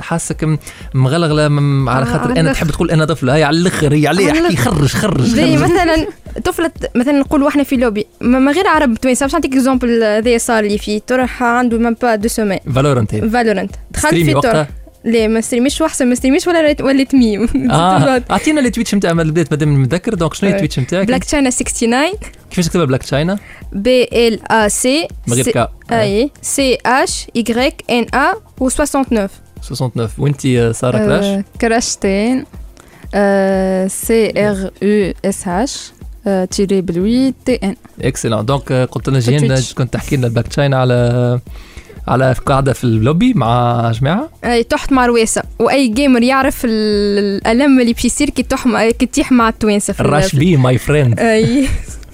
حاسك 0.00 0.44
م- 0.44 0.58
مغلغلة 0.94 1.42
على 1.90 2.06
آه، 2.06 2.12
خاطر 2.12 2.30
على 2.30 2.40
أنا. 2.40 2.52
تحب 2.52 2.70
تقول 2.70 2.90
أنا 2.90 3.04
طفلة. 3.04 3.34
هي 3.36 3.44
على 3.44 3.56
الأخر 3.56 3.94
هي 3.94 4.06
عليه 4.06 4.30
على 4.30 4.40
احكي 4.46 4.56
خرج 4.56 4.88
خرج 4.88 5.20
زي 5.20 5.56
مثلا 5.56 6.06
طفلة 6.44 6.70
مثلا 6.94 7.12
نقولوا 7.12 7.48
إحنا 7.48 7.62
في 7.62 7.76
لوبي 7.76 8.06
ما 8.20 8.52
غير 8.52 8.66
عرب 8.66 8.94
توانسه 8.94 9.26
باش 9.26 9.34
نعطيك 9.34 9.52
اكزومبل 9.54 10.22
ذي 10.22 10.38
صار 10.38 10.64
لي 10.64 10.78
فيه. 10.78 11.00
طرح 11.06 11.42
عنده 11.42 11.78
مام 11.78 11.96
با 12.02 12.14
دو 12.14 12.28
سومين 12.28 12.58
فالورنت 12.74 13.14
فالورنت 13.16 13.70
دخلت 13.90 14.14
في 14.14 14.34
طرح 14.34 14.68
لا 15.04 15.28
ما 15.28 15.40
ستريميش 15.40 15.80
واحسن 15.80 16.06
ما 16.08 16.14
ستريميش 16.14 16.46
ولا 16.46 16.76
ولا 16.80 17.04
تميم 17.04 17.48
آه. 17.70 18.22
أعطينا 18.30 18.60
التويتش 18.60 18.94
نتاع 18.94 19.10
البداية 19.10 19.46
مادام 19.50 19.82
متذكر. 19.82 20.14
دونك 20.14 20.34
شنو 20.34 20.48
هي. 20.50 20.54
التويتش 20.54 20.78
نتاعك 20.78 21.06
بلاك 21.06 21.24
تشاينا 21.24 21.50
69 21.50 22.00
كيفاش 22.50 22.66
تكتبها 22.66 22.84
بلاك 22.84 23.02
تشاينا؟ 23.02 23.38
بي 23.72 24.04
إل 24.04 24.40
ا 24.50 24.68
سي 24.68 25.08
من 25.26 25.34
غير 25.34 25.50
كا. 25.50 25.68
أي. 25.90 26.30
سي 26.42 26.78
اش 26.86 27.26
يغريك 27.34 27.84
إن 27.90 28.06
ا 28.14 28.34
و 28.60 28.68
69 28.68 29.28
69 29.62 30.08
وانت 30.18 30.40
سارة 30.76 30.98
كراش؟ 30.98 31.24
آه، 31.24 31.44
كراشتين 31.60 32.44
سي 33.88 34.32
إر 34.48 34.70
أو 34.82 35.12
إس 35.24 35.48
إتش 35.48 35.92
تيري 36.56 36.80
بلوي 36.80 37.34
تي 37.44 37.54
إن. 37.54 37.76
اكسلون 38.02 38.44
دونك 38.46 38.72
قلت 38.72 39.08
لنا 39.08 39.20
تويتش. 39.20 39.74
كنت 39.74 39.92
تحكي 39.92 40.16
لنا 40.16 40.26
البلاك 40.26 40.48
تشاينا 40.48 40.76
على 40.76 41.40
على 42.08 42.34
قاعدة 42.46 42.72
في 42.72 42.84
اللوبي 42.84 43.34
مع 43.34 43.90
جماعة. 44.00 44.28
أي 44.44 44.62
تحت 44.62 44.92
مع 44.92 45.06
رويسة. 45.06 45.42
وأي 45.58 45.88
جيمر 45.88 46.22
يعرف 46.22 46.64
ال- 46.64 47.36
الألم 47.46 47.80
اللي 47.80 47.92
باش 47.92 48.04
يصير 48.04 48.30
كي 48.30 48.42
تحم 48.42 48.90
كي 48.90 49.06
تيح 49.06 49.32
مع 49.32 49.48
التوانسة 49.48 49.94
الراش 50.00 50.36
بي 50.36 50.56
ماي 50.56 50.78
فريند 50.78 51.20
أي. 51.20 51.68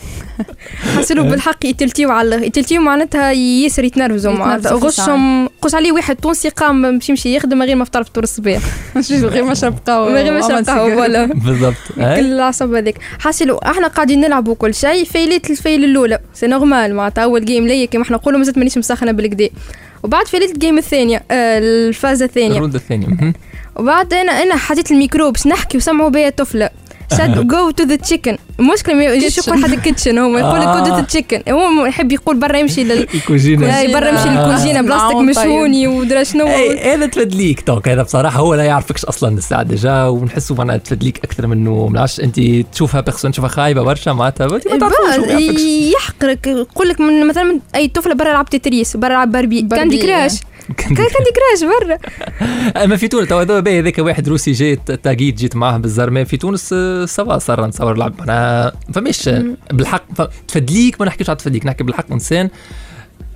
حسلوا 0.97 1.25
بالحق 1.25 1.67
يتلتيو 1.67 2.11
على 2.11 2.47
يتلتيو 2.47 2.81
معناتها 2.83 3.33
ياسر 3.33 3.85
يتنرفزوا 3.85 4.33
معناتها. 4.33 4.73
غشهم 4.73 5.49
قوس 5.49 5.75
عليه 5.75 5.93
واحد 5.93 6.17
تونسي 6.17 6.49
قام 6.49 6.99
باش 6.99 7.09
يمشي 7.09 7.37
يخدم 7.37 7.59
من 7.59 7.67
غير 7.67 7.77
ما 7.77 7.85
فطر 7.85 8.05
فطور 8.05 8.25
الصباح. 8.25 8.63
غير 9.11 9.45
ما 9.45 9.55
شرب 9.55 9.79
قهوه 9.87 10.09
من 10.09 10.17
غير 10.25 10.33
ما 10.33 10.41
شرب 10.49 10.67
قهوه 10.67 10.95
فوالا. 10.95 11.25
بالضبط. 11.27 11.75
كل 11.97 12.03
العصب 12.03 12.75
هذاك. 12.75 12.99
حاسلوا 13.19 13.71
إحنا 13.71 13.87
قاعدين 13.89 14.21
نلعبوا 14.21 14.55
كل 14.55 14.75
شيء. 14.75 15.05
فايلات 15.05 15.51
الفايل 15.51 15.85
الأولى. 15.85 16.19
سي 16.35 16.47
نورمال 16.47 16.95
معناتها. 16.95 17.25
أول 17.25 17.45
جيم 17.45 17.67
ليا 17.67 17.87
كيما 17.87 18.05
إحنا 18.05 18.17
نقولوا 18.17 18.39
مازالت 18.39 18.59
مانيش 18.59 18.79
مسخنه 18.79 19.13
بالكدا. 19.13 19.49
وبعد 20.03 20.27
فايلات 20.27 20.51
الجيم 20.51 20.79
الثانية. 20.79 21.23
آه 21.31 21.59
الفازة 21.59 22.25
الثانية. 22.25 22.57
الرولد 22.57 22.75
الثاني 22.75 23.07
مهم. 23.07 23.35
وبعد 23.77 24.15
أنا 24.15 24.33
أنا 24.33 24.57
حطيت 24.57 24.91
الميكرو 24.91 25.31
باش 25.31 25.47
نحكي 25.47 25.77
وسمعوا 25.77 26.11
بيا 26.11 26.31
طفلة. 26.31 26.71
شاد 27.19 27.47
جو 27.47 27.71
تو 27.71 27.85
ذا 27.85 27.97
تشيكن 27.97 28.37
المشكلة 28.61 28.95
ما 28.95 29.05
يجيش. 29.05 29.39
يقول 29.39 29.65
حتى 29.65 29.77
كيتشن 29.77 30.19
هو 30.19 30.39
يقول 30.39 30.61
لك 30.61 30.67
آه. 30.67 30.81
كودة 30.81 31.01
تشيكن 31.01 31.43
هو 31.49 31.87
يحب 31.87 32.13
يقول 32.13 32.37
برا 32.37 32.57
يمشي 32.57 32.85
لل 32.85 33.07
الكوجينه 33.15 33.79
أي 33.79 33.93
برا 33.93 34.09
يمشي 34.09 34.29
آه. 34.29 34.47
للكوزينه 34.47 34.81
بلاستيك 34.81 35.11
معون 35.13 35.35
طيب. 35.35 35.45
مشهوني 35.45 35.87
ودرا 35.87 36.23
شنو. 36.23 36.47
اي 36.47 36.95
هذا 36.95 37.07
تفدليك. 37.07 37.61
توك 37.61 37.89
هذا 37.89 38.03
بصراحة 38.03 38.39
هو 38.41 38.55
لا 38.55 38.65
يعرفكش 38.65 39.05
أصلا 39.05 39.39
الساعة 39.39 39.63
ديجا 39.63 40.05
ونحسه 40.05 40.55
معناها 40.55 40.77
تفدليك 40.77 41.21
أكثر 41.25 41.47
منه. 41.47 41.87
ما 41.87 41.99
نعرفش 41.99 42.21
أنت 42.21 42.41
تشوفها 42.73 43.01
بيرسون 43.01 43.33
تشوفها 43.33 43.49
خايبة 43.49 43.83
برشا 43.83 44.11
معناتها 44.11 44.47
يحقرك. 45.95 46.47
يقول 46.47 46.89
لك 46.89 47.01
من 47.01 47.27
مثلا 47.27 47.61
أي 47.75 47.89
طفلة 47.89 48.15
برا 48.15 48.33
لعب 48.33 48.51
تتريس 48.51 48.97
برا 48.97 49.09
لعب 49.13 49.33
باربي 49.33 49.63
كاندي 49.63 49.99
كراش. 50.03 50.41
كان 50.77 50.95
كاندي 50.95 51.11
كراش 51.11 51.65
برا. 51.65 51.99
أما 52.85 52.97
في 52.97 53.09
تونس 53.09 53.29
تو 53.29 53.39
هذاك 53.39 53.99
واحد 53.99 54.29
روسي 54.29 54.53
جاي 54.53 54.77
تاقيد 54.77 55.37
جيت 55.37 55.57
معاه 55.57 55.79
بالزرماء 55.79 56.25
في 56.25 56.37
تونس 56.37 56.73
آه، 56.73 57.05
سوا 57.05 57.39
صار 57.39 57.67
نصور 57.67 57.97
لعب 57.97 58.15
معناها 58.19 58.42
فماش 58.95 59.29
بالحق 59.73 60.05
ف- 60.17 60.29
تفدليك 60.49 61.01
ما 61.01 61.07
نحكيش 61.07 61.29
على 61.31 61.37
تفدليك 61.37 61.67
نحكي 61.67 61.85
بالحق 61.85 62.13
انسان 62.13 62.49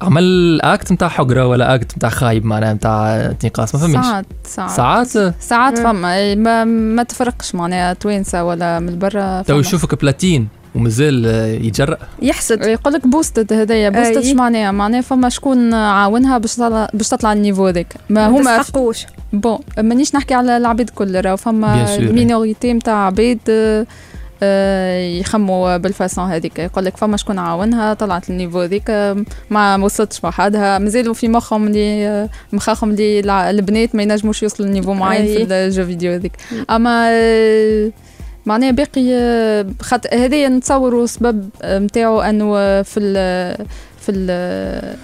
عمل 0.03 0.61
اكت 0.63 0.93
نتاع 0.93 1.09
حقرة 1.09 1.47
ولا 1.47 1.75
اكت 1.75 1.97
نتاع 1.97 2.09
خايب 2.11 2.45
معناها 2.45 2.75
نتاع 2.75 3.17
انتقاص 3.17 3.75
ما 3.75 3.81
فهمتش. 3.81 4.07
ساعات 4.07 4.27
ساعات. 4.45 5.07
ساعات؟ 5.07 5.35
ساعات 5.41 5.79
فما 5.79 6.15
أي 6.17 6.37
ما, 6.37 6.65
ما 6.65 7.03
تفرقش 7.03 7.55
معناها 7.55 7.93
توانسة 7.93 8.45
ولا 8.45 8.81
من 8.81 8.99
برا 8.99 9.43
تو 9.43 9.59
يشوفك 9.61 10.01
بلاتين 10.01 10.49
ومازال 10.75 11.25
يتجرأ. 11.67 11.97
يحسد. 12.23 12.63
يقول 12.67 12.93
لك 12.93 13.07
بوستد 13.07 13.53
هدايا 13.53 13.89
بوستد 13.91 14.17
أي. 14.17 14.31
شو 14.31 14.35
معناها؟ 14.37 14.71
معناها 14.71 15.01
فما 15.01 15.29
شكون 15.29 15.75
عاونها 15.75 16.39
باش 16.39 16.55
تطلع 16.55 16.89
باش 16.95 17.09
تطلع 17.09 17.33
النيفو 17.33 17.67
هذاك. 17.67 17.95
ما 18.11 18.29
ما 18.29 18.39
هما 18.41 18.59
تستحقوش. 18.59 19.07
بون 19.33 19.59
مانيش 19.79 20.15
نحكي 20.15 20.35
على 20.35 20.57
العبيد 20.57 20.91
كل 20.91 21.21
راه 21.25 21.35
فما. 21.37 21.97
المينوريتي 21.97 22.73
نتاع 22.73 23.07
عبيد 23.07 23.41
آه، 23.49 23.87
يخموا 25.21 25.77
بال 25.77 25.90
façon 25.90 26.25
هذيك. 26.25 26.59
يقول 26.59 26.85
لك 26.85 26.97
فما 26.97 27.17
شكون 27.17 27.39
عاونها؟ 27.39 27.95
طلعت 27.95 28.31
ال 28.31 28.35
niveau 28.35 28.61
هذيك. 28.61 28.91
آه، 28.91 29.17
ما 29.51 29.77
وصلتش 29.77 30.25
وحدها 30.25 30.79
مازالوا 30.79 31.15
في 31.15 31.29
مخهم 31.29 31.67
اللي 31.67 32.07
آه، 32.09 32.29
مخاخهم 32.53 32.91
اللي 32.91 33.51
البنات 33.51 33.95
ما 33.95 34.03
ينجموش 34.03 34.43
يوصلوا 34.43 34.69
ل 34.69 34.72
niveau 34.72 34.93
معين. 34.95 35.27
في 35.47 35.53
ال 35.55 35.61
jeux 35.61 35.85
vidéo 35.87 36.13
هذيك. 36.13 36.33
أما 36.71 37.09
آه، 37.11 37.91
معناها 38.47 38.71
باقي 38.71 39.15
آه، 39.15 39.67
خاطر 39.83 40.09
هذايا 40.15 40.49
نتصوروا 40.49 41.07
سبب 41.07 41.49
نتاعو 41.65 42.21
أنه 42.21 42.55
آه، 42.59 42.83
في 42.83 43.01
ال 43.01 43.15
في 44.01 44.13
ال 44.13 44.97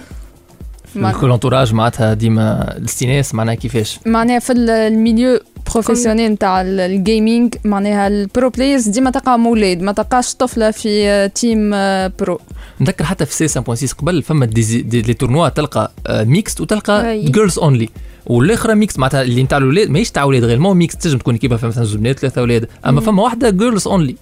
ما- 0.95 1.11
في 1.11 1.23
ال 1.25 1.30
entourage 1.30 1.73
معناتها 1.73 2.13
ديما 2.13 2.75
الاستئناس 2.77 3.35
معناها 3.35 3.55
كيفاش؟ 3.55 3.99
معناها 4.05 4.39
في 4.39 4.53
ال- 4.53 4.69
ال 4.69 4.79
milieu 4.79 5.39
بروفيسيونيل 5.73 6.31
نتاع 6.31 6.61
ال- 6.61 6.79
الجيمنج 6.79 7.55
معناها 7.63 8.07
البرو 8.07 8.49
بلايرز 8.49 8.87
ديما 8.87 9.09
تلقاهم 9.09 9.47
أولاد 9.47 9.81
ما 9.81 9.91
تلقاش 9.91 10.35
طفلة 10.35 10.71
في 10.71 11.07
آه، 11.09 11.27
تيم 11.27 11.71
آه، 11.73 12.11
برو 12.19 12.39
نذكر 12.81 13.03
حتى 13.03 13.25
في 13.25 13.33
سي 13.35 13.47
5.6 13.61 13.93
قبل 13.93 14.23
فما 14.23 14.45
دي, 14.45 14.81
دي, 14.81 15.01
دي 15.01 15.13
تورنوا 15.13 15.49
تلقى 15.49 15.91
ميكست 16.09 16.61
وتلقى 16.61 17.11
أي. 17.11 17.25
جيرلز 17.25 17.59
اونلي 17.59 17.89
والاخرى 18.25 18.75
ميكس 18.75 18.99
معناتها 18.99 19.21
اللي 19.21 19.43
نتاع 19.43 19.57
الاولاد 19.57 19.89
ماهيش 19.89 20.11
تاع 20.11 20.23
أولاد 20.23 20.43
غير 20.43 20.59
مو 20.59 20.73
ميكس 20.73 20.97
تنجم 20.97 21.17
تكون 21.17 21.37
فما 21.37 21.67
مثلا 21.67 21.83
زوج 21.83 21.97
بنات 21.99 22.19
ثلاثة 22.19 22.41
أولاد 22.41 22.67
أما 22.85 23.01
فما 23.01 23.23
واحدة 23.23 23.49
جيرلز 23.49 23.87
اونلي 23.87 24.15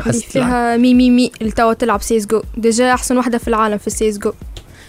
حسيت 0.00 0.22
فيها 0.22 0.76
مي 0.76 0.94
مي 0.94 1.10
مي 1.10 1.30
اللي 1.40 1.52
توا 1.52 1.72
تلعب 1.72 2.02
سيس 2.02 2.26
جو. 2.26 2.42
ديجا 2.56 2.92
أحسن 2.94 3.16
واحدة 3.16 3.38
في 3.38 3.48
العالم 3.48 3.78
في 3.78 3.90
سيس 3.90 4.18
جو. 4.18 4.32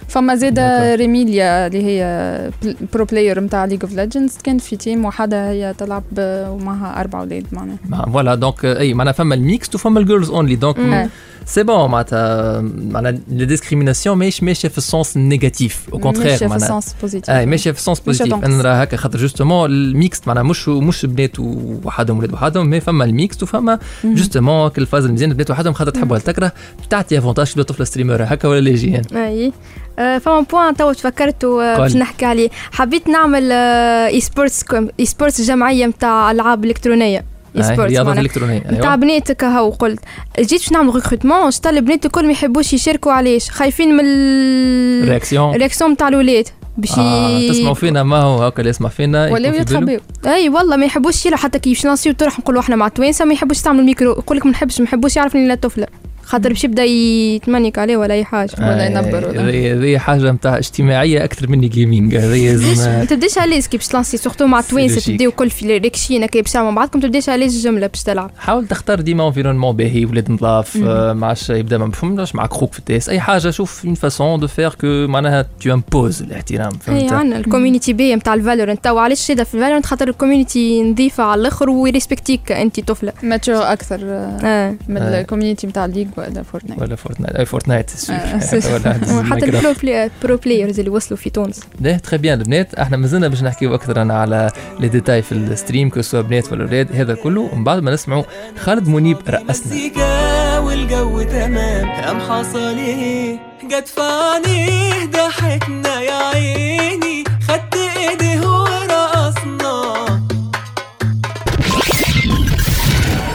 فما 0.10 0.36
زيدا 0.36 0.80
داكور. 0.80 0.96
ريميليا 0.96 1.68
اللي 1.68 1.84
هي 1.84 2.52
pro 2.94 3.06
player 3.06 3.40
نتاع 3.40 3.66
League 3.66 3.80
of 3.84 3.94
Legends 3.96 4.38
كانت 4.44 4.62
في 4.62 4.76
team 4.76 5.06
وحدها 5.06 5.50
هي 5.50 5.74
تلعب 5.78 6.04
ومعها 6.20 7.00
أربع 7.02 7.20
أولاد 7.20 7.46
معناها 7.52 7.78
voilà 8.12 8.36
donc 8.36 8.66
أي 8.66 8.94
معناها 8.94 9.14
فما 9.14 9.36
الميكس 9.36 9.76
وفما 9.76 10.00
ال 10.00 10.05
girls 10.05 10.30
only 10.30 10.56
donc. 10.56 11.10
c'est 11.46 11.64
bon 11.64 11.92
معناتها 11.92 12.62
معناها 12.78 13.12
la 13.12 13.44
discrimination 13.46 14.18
ماهيش 14.18 14.44
ماشيه 14.44 14.70
في 14.70 14.78
ال 14.78 14.86
sens 14.86 15.18
négatif 15.18 15.80
أو 15.94 15.98
ماشية 15.98 16.04
contraire 16.04 16.38
في 16.50 16.56
ال 16.56 16.64
sens 16.64 16.96
positif 17.02 17.30
اي 17.30 17.46
ماشيه 17.46 17.72
في 17.72 17.78
ال 17.78 17.82
sens 17.82 18.00
positif. 18.00 18.34
أنا 18.34 18.58
نرى 18.58 18.70
هكا 18.70 18.98
خاطر 18.98 19.20
justement 19.20 19.70
ال 19.70 19.78
mixte 19.78 20.22
معناها 20.28 20.44
مش 20.44 20.70
مش 20.70 21.06
بنات 21.06 21.40
وحدهم 21.40 22.18
ولاد 22.18 22.34
وحدهم 22.34 22.70
mais 22.70 22.80
فما 22.80 23.06
ال 23.06 23.12
mixte 23.12 23.44
وفما 23.44 23.80
justement 24.04 24.70
كل 24.70 24.86
فاز 24.86 25.06
المزيان 25.06 25.34
بنات 25.34 25.52
وحدهم 25.52 25.74
خاطر 25.74 25.92
تحب 25.92 26.12
ولا 26.12 26.20
تكره 26.20 26.52
تعطي 26.90 27.18
avantage 27.18 27.54
طفله 27.54 27.86
streamer 27.86 28.24
هكا 28.28 28.48
ولا 28.48 28.60
لا 28.60 28.70
يجي 28.70 29.02
اي 29.12 29.52
فما 29.96 30.46
point 30.52 30.76
تو 30.76 30.92
تفكرت. 30.92 31.46
باش 31.46 31.96
نحكي 31.96 32.26
عليه 32.26 32.50
حبيت 32.72 33.08
نعمل 33.08 33.52
e-sports 33.52 34.66
e-sports 35.00 35.42
جمعيه 35.42 35.86
نتاع 35.86 36.32
العاب 36.32 36.66
الكترونيه 36.66 37.26
اي 37.56 37.62
e-sports 37.62 37.92
رياضة 37.92 38.08
معناها. 38.10 38.24
إلكترونية 38.24 38.58
نتاع 38.60 38.74
أيوه 38.94 38.96
بنات 38.96 39.32
كهو 39.32 39.70
قلت. 39.70 40.00
جيت 40.40 40.52
باش 40.52 40.72
نعمل 40.72 40.96
recrutement 40.96 41.52
شتا 41.52 41.70
البنات 41.70 42.06
الكل 42.06 42.26
ما 42.26 42.32
يحبوش 42.32 42.74
يشاركوا 42.74 43.12
علاش 43.12 43.50
خايفين 43.50 43.98
من 43.98 44.04
ال- 44.06 45.10
réaction 45.10 45.56
ال 45.56 45.60
réaction 45.60 45.92
نتاع 45.92 46.08
الولاد. 46.08 46.48
باش 46.78 46.92
آه 47.00 47.50
تسمعوا 47.50 47.74
فينا 47.74 48.04
ما 48.04 48.22
هو 48.22 48.44
هكا 48.44 48.60
اللي 48.60 48.70
يسمع 48.70 48.90
فينا 48.90 49.30
باله. 49.30 49.56
يتخبيو. 49.56 50.00
أي 50.26 50.50
والله 50.50 50.76
ما 50.76 50.86
يحبوش 50.86 51.26
يلعبوا 51.26 51.44
حتى 51.44 51.60
كي 51.60 51.70
باش 51.74 51.86
نصيو 51.86 52.14
طرح 52.14 52.40
نقولوا 52.40 52.62
إحنا 52.62 52.76
مع 52.76 52.88
توانسة 52.88 53.26
ما 53.26 53.34
يحبوش 53.34 53.58
يستعملوا 53.58 53.82
الميكرو 53.82 54.12
يقول 54.12 54.38
لك 54.38 54.46
ما 54.46 54.52
نحبش 54.52 54.80
ما 54.80 54.86
نحبوش 54.86 55.16
يعرف 55.16 55.36
اني 55.36 55.48
لا 55.48 55.56
طفله 55.56 55.88
خاطر 56.30 56.50
باش 56.50 56.64
يبدا 56.64 56.84
يتمنك 56.84 57.78
عليه 57.78 57.98
ولا 57.98 58.14
أي 58.14 58.26
حاجة 58.26 58.52
ولا 58.60 58.86
آه، 58.88 58.90
ينبر 58.90 59.28
ولا. 59.30 59.50
هذه 59.50 59.74
هذه 59.74 59.98
حاجة 59.98 60.32
نتاع 60.32 60.58
اجتماعية 60.58 61.24
أكثر 61.24 61.50
مني 61.50 61.68
gaming 61.68 62.16
هذه 62.16 62.56
ما 62.88 63.06
تبداش 63.06 63.38
à 63.38 63.42
l'aise 63.42 63.68
كي 63.68 63.78
باش 63.78 63.88
ت 63.88 63.92
lancer 63.92 64.18
surtout 64.18 64.48
مع 64.48 64.62
si 64.62 64.70
توانسه 64.70 64.94
logique. 64.96 65.16
تبداو 65.18 65.32
كل 65.32 65.50
في 65.50 65.78
ريكشينا 65.78 66.26
كي 66.26 66.42
باش 66.42 66.52
تعملوا 66.52 66.72
مع 66.72 66.82
بعضكم 66.82 67.00
تبداش 67.00 67.30
à 67.30 67.33
l'aise 67.33 67.56
الجمله 67.56 67.88
باش 67.88 68.04
تلعب. 68.04 68.32
حاول 68.38 68.68
تختار 68.68 69.02
ديما 69.02 69.28
environnement 69.28 69.76
باهي 69.76 70.06
ولاد 70.06 70.32
نظاف 70.32 70.78
آه، 70.84 71.14
ما 71.14 71.28
عادش 71.28 71.50
يبدأ 71.50 71.78
ما 71.78 71.92
فهمناش 71.92 72.36
معك 72.36 72.54
خوك 72.54 72.74
في 72.74 72.80
التاس 72.80 73.10
أي 73.10 73.20
حاجة 73.20 73.50
شوف 73.50 73.86
une 73.86 73.94
façon 73.94 74.40
de 74.40 74.48
faire 74.48 74.70
que 74.70 74.88
معناها 75.08 75.46
t'imposes 75.62 76.22
الاحترام 76.22 76.72
اي 76.74 76.80
فهمت 77.00 77.14
عندنا 77.14 77.38
ال 77.38 77.43
community 77.43 77.94
باهيه 77.94 78.16
نتاع 78.16 78.34
ال 78.34 78.39
Valorant. 78.39 78.84
تو 78.84 78.98
علاش 78.98 79.28
شاده 79.28 79.44
في 79.44 79.54
ال 79.56 79.59
Valorant؟ 79.59 79.86
خاطر 79.86 80.08
ال 80.08 80.15
community 80.15 80.84
نظيفة 80.84 81.24
على 81.24 81.42
الآخر 81.42 81.70
وي 81.70 81.85
respect 81.85 82.37
يك 82.37 82.52
انت 82.52 82.80
طفلة. 82.80 83.14
mature 83.24 83.72
أكثر 83.74 84.00
آه، 84.04 84.76
من. 84.88 84.98
ال 84.98 85.05
community 85.05 85.68
نتاع 85.68 85.86
ال 85.86 85.89
League 85.89 86.08
ولا 86.20 86.44
Fortnite 86.44 86.82
ولا 86.82 86.96
Fortnite 86.96 87.36
أي 87.36 87.46
Fortnite 87.46 87.92
آه، 88.10 88.40
حتى. 89.32 89.46
ال 89.46 89.53
pro 89.53 89.74
play 89.84 90.12
pro 90.24 90.38
players 90.38 90.80
اللي 90.80 90.92
وصلوا 90.92 91.18
في 91.18 91.30
تونس. 91.30 91.60
ده 91.80 91.98
très 91.98 92.18
bien 92.18 92.40
البنات 92.40 92.76
إحنا 92.76 92.98
مازلنا 92.98 93.28
باش 93.28 93.44
نحكيو 93.44 93.76
أكثر 93.76 94.12
على 94.12 94.52
les 94.80 94.88
détails 94.88 95.22
في 95.22 95.32
ال 95.32 95.40
stream 95.40 95.90
que 95.90 96.02
ce 96.02 96.08
soit 96.08 96.22
بنات 96.22 96.52
ولا 96.52 96.64
أولاد 96.64 96.96
هذا 96.96 97.14
كله. 97.16 97.42
ومن 97.42 97.64
بعد 97.64 97.84
ما 97.84 97.92
نسمعوا 97.94 98.24
خالد 98.60 98.88
منيب 98.88 99.18
رأسنا. 99.28 99.50
مزيكا 99.50 100.60
والجو 100.60 101.22
تمام. 101.22 101.92
قام 101.92 102.20
حصل 102.20 102.78
إيه 102.78 103.40
جت 103.72 103.88
في 103.88 104.02
عينيه 104.02 105.06
ضحكنا 105.06 106.02
يا 106.02 106.14
عيني. 106.14 107.24
خدت 107.48 107.76
ايديه 107.98 108.29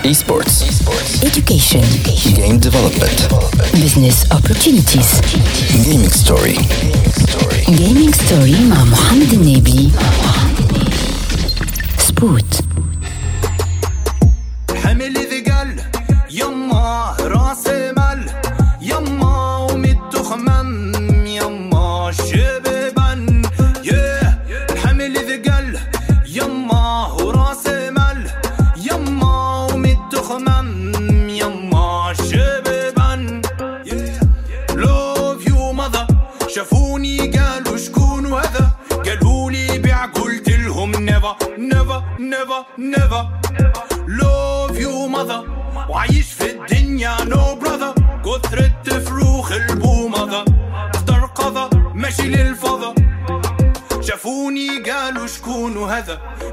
Esports. 0.05 0.61
Education. 1.25 1.83
Game 2.37 2.59
development. 2.59 3.29
Business 3.73 4.31
opportunities. 4.31 5.21
Gaming 5.85 6.11
story. 6.11 6.59
Gaming 7.67 8.13
story 8.13 8.61
مع 8.61 8.85
محمد 8.85 9.33
النبي. 9.33 9.91
سبوت. 11.99 12.74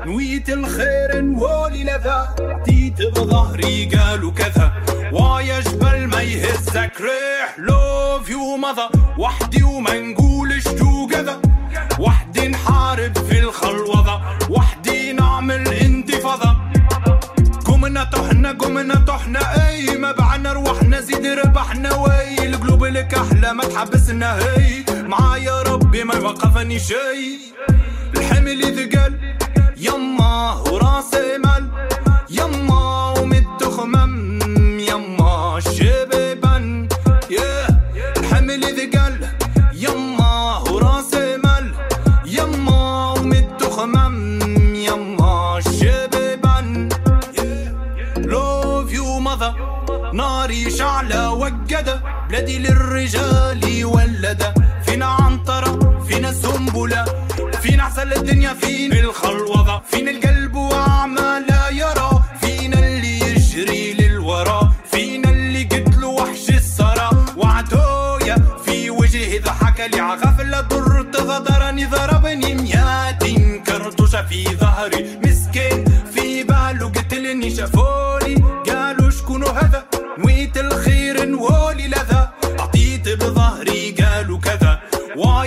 نويت 0.06 0.50
الخير 0.50 1.22
نولي 1.22 1.84
لذا. 1.84 2.36
تيت 2.66 3.02
بظهري 3.02 3.86
قالوا 3.86 4.32
كذا. 4.32 4.74
ويا 5.12 5.60
جبل 5.60 6.08
ما 6.08 6.22
يهزك 6.22 6.92
ريح 7.02 7.56
لوف 7.58 8.30
يو 8.30 8.58
ماذا 8.58 8.90
وحدي 9.18 9.64
وما 9.64 10.00
نقولش 10.00 10.64
تو 10.64 11.08
كذا 11.08 11.42
وحدي 12.00 12.48
نحارب 12.48 13.18
في 13.18 13.40
الخلوضة. 13.40 14.22
وحدي 14.50 15.14
نعمل 15.14 15.68
انتفاضة. 15.68 16.56
قمنا 17.66 18.04
طحنا 18.04 18.52
قمنا 18.52 18.96
طحنا. 18.96 19.68
أي 19.68 19.98
ما 19.98 20.12
بعنا 20.12 20.52
لك 22.92 23.14
أحلى 23.14 23.54
ما 23.54 23.64
تحبسنا. 23.64 24.40
هي 24.40 24.84
معايا 25.04 25.62
ربي 25.62 26.04
ما 26.04 26.16
يوقفني 26.16 26.80
شي. 26.80 27.40
الحمل 28.18 28.62
ثقل 28.62 29.20
وراسي 30.72 31.38
مال 31.38 31.61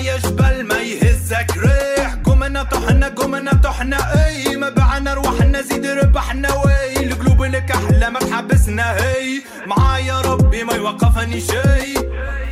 ويا 0.05 0.17
جبل 0.17 0.65
ما 0.65 0.81
يهزك. 0.83 1.57
ريح 1.57 2.15
قمنا 2.25 2.63
طحنا 2.63 3.09
قمنا 3.09 3.53
طحنا. 3.53 4.25
أي 4.27 4.57
ما 4.57 4.69
بعنا 4.69 5.15
روحنا 5.15 5.63
زيد 5.63 5.87
ربحنا. 5.87 6.49
هي 8.69 9.43
معايا 9.67 10.21
ربي 10.21 10.65
ما 10.65 10.73
يوقفني 10.73 11.41
شي. 11.41 11.95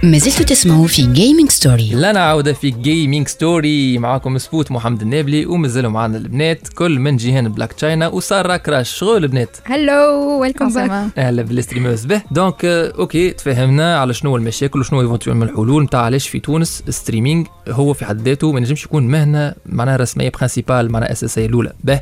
ما 0.03 0.19
زلتوا 0.19 0.45
تسمعوا 0.45 0.87
في 0.87 1.07
Gaming 1.07 1.51
Story 1.51 1.91
لنا 1.95 2.21
عودة 2.21 2.53
في 2.53 2.71
Gaming 2.71 3.29
Story 3.29 3.99
معاكم 3.99 4.39
سبوت 4.39 4.71
محمد 4.71 5.03
النابلي 5.03 5.47
ومازالوا 5.47 5.91
معنا 5.91 6.17
البنات 6.17 6.69
كل 6.69 6.99
من 6.99 7.17
جيهان 7.17 7.49
بلاك 7.49 7.73
تشاينا 7.73 8.09
وسارة 8.09 8.57
كراش. 8.57 8.91
شغل 8.91 9.25
البنات 9.25 9.57
hello 9.65 10.41
welcome 10.41 10.69
back 10.75 11.19
أهلا 11.19 11.43
بال 11.43 11.54
streamers 11.54 12.05
به 12.05 12.23
donc 12.31 12.65
OK 12.65 13.31
تفهمنا 13.31 13.99
على 13.99 14.15
شنو 14.15 14.37
المشاكل 14.37 14.81
وشنو 14.81 15.01
éventuellement 15.01 15.49
الحلول. 15.49 15.83
نتاع 15.83 16.01
علاش 16.01 16.29
في 16.29 16.41
تونس 16.41 16.83
streaming 16.89 17.47
هو 17.69 17.93
في 17.93 18.05
حد 18.05 18.21
ذاته 18.29 18.53
ما 18.53 18.61
نجمش 18.61 18.85
يكون 18.85 19.07
مهنة 19.07 19.55
معناها 19.67 19.97
رسمية 19.97 20.31
principale 20.31 20.93
معناها 20.93 21.13
أساسية 21.13 21.47
الأولى. 21.47 21.73
به. 21.85 22.01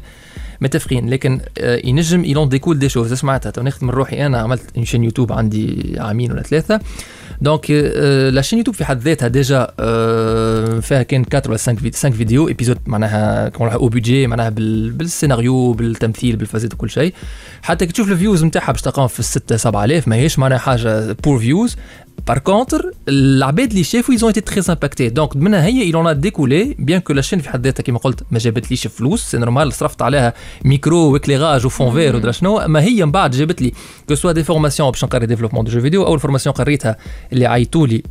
متفقين. 0.60 1.10
لكن 1.10 1.40
آه، 1.58 1.80
ينجم 1.84 2.24
il 2.24 2.36
en 2.36 2.48
découle 2.48 2.78
des 2.78 2.88
choses. 2.88 3.12
سمعتها 3.12 3.50
تو 3.50 3.62
نخدم 3.62 3.86
من 3.86 3.92
روحي 3.92 4.26
أنا 4.26 4.38
عملت 4.38 4.62
chaîne 4.82 5.04
YouTube 5.04 5.32
عندي 5.32 5.94
عامين 5.98 6.32
ولا 6.32 6.42
ثلاثة. 6.42 6.80
donc 7.42 7.66
آه، 7.70 8.30
la 8.30 8.42
chaîne 8.42 8.58
YouTube 8.58 8.76
في 8.76 8.84
حد 8.84 9.00
ذاتها 9.02 9.28
déjà 9.28 9.68
آه، 9.80 10.80
فيها 10.80 11.02
كان 11.02 11.24
4 11.34 11.42
ولا 11.48 11.56
5 11.58 11.74
فيديو 11.74 11.90
5 11.92 12.10
vidéos 12.10 12.48
épisodes 12.48 12.78
معناها 12.86 13.48
كما 13.48 13.68
au 13.72 13.88
budget 13.88 14.26
معناها 14.26 14.48
بال- 14.48 14.90
بالسيناريو 14.90 15.72
بالتمثيل 15.72 16.36
بالفازات 16.36 16.74
وكل 16.74 16.90
شيء. 16.90 17.14
حتى 17.62 17.86
كي 17.86 17.92
تشوف 17.92 18.10
ال 18.10 18.16
views 18.16 18.44
نتاعها 18.44 18.72
باش 18.72 18.82
تلقاهم 18.82 19.08
في 19.08 19.22
6 19.22 19.56
7000 19.56 20.08
ماهيش 20.08 20.38
معناها 20.38 20.58
حاجة 20.58 21.12
بور 21.24 21.38
views 21.38 21.76
par 22.28 22.38
contre 22.38 22.92
العباد 23.08 23.70
اللي 23.70 23.84
شافوا 23.84 24.14
ils 24.14 24.21
ont 24.21 24.28
été 24.28 24.40
très 24.40 24.62
impactés 24.68 25.08
donc 25.08 25.36
منها 25.36 25.66
هي 25.66 25.82
il 25.82 25.94
en 25.94 26.06
a 26.06 26.12
découlé 26.12 26.76
bien 26.78 27.00
que 27.00 27.12
la 27.12 27.19
chaîne 27.19 27.38
في 27.38 27.48
حد 27.50 27.64
ذاتها 27.64 27.82
كيما 27.82 27.98
قلت 27.98 28.22
ما 28.30 28.38
جابتليش 28.38 28.86
فلوس 28.86 29.22
c'est 29.30 29.38
normal 29.38 29.72
صرفت 29.72 30.02
عليها 30.02 30.34
micro 30.64 31.12
و 31.12 31.18
éclairage 31.18 31.66
و 31.66 31.71
fond 31.71 31.92
vert 31.92 32.16
ودرا 32.16 32.32
شنو 32.32 32.66
ما 32.66 32.82
هي 32.82 33.04
من 33.04 33.10
بعد 33.10 33.30
جابت 33.30 33.62
لي 33.62 33.72
que 34.08 34.14
ce 34.14 34.32
soit 34.32 34.39
des 34.39 34.44
formations 34.44 34.90
باش 34.90 35.04
نقري 35.04 35.26
développement 35.26 35.64
de 35.64 35.70
jeux 35.70 35.80
vidéo 35.80 36.06
اول 36.06 36.20
formation 36.20 36.54
قريتها 36.54 36.96
اللي 37.32 37.46
عيطوا 37.46 37.86
لي 37.86 38.02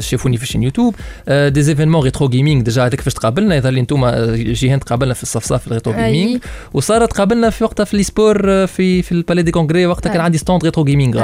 شافوني 0.00 0.36
في 0.36 0.42
ال 0.42 0.45
chaîne 0.45 0.62
YouTube 0.62 0.94
des 1.28 1.62
événements 1.62 2.02
rétro 2.02 2.28
gaming 2.28 2.62
déjà 2.62 2.82
هذاك 2.82 2.94
كيفاش 2.94 3.14
تقابلنا 3.14 3.56
يظهر 3.56 3.72
لي 3.72 3.80
أنتم 3.80 4.10
جيهان 4.36 4.80
تقابلنا 4.80 5.14
في 5.14 5.22
الصفصاف 5.22 5.66
ال 5.66 5.71
rétro 5.71 5.94
أي. 5.94 6.12
gaming 6.12 6.42
وصارت 6.72 7.12
قابلنا 7.12 7.50
في 7.50 7.64
وقتها 7.64 7.84
في 7.84 7.96
les 7.96 8.02
sports 8.02 8.66
في 8.66 9.02
في 9.02 9.12
ال 9.12 9.16
palais 9.16 9.42
des 9.42 9.50
congrès 9.50 9.86
وقتها 9.86 10.10
كان. 10.10 10.20
عندي 10.20 10.38
stand 10.38 10.64
rétro 10.64 10.84
gaming. 10.84 11.16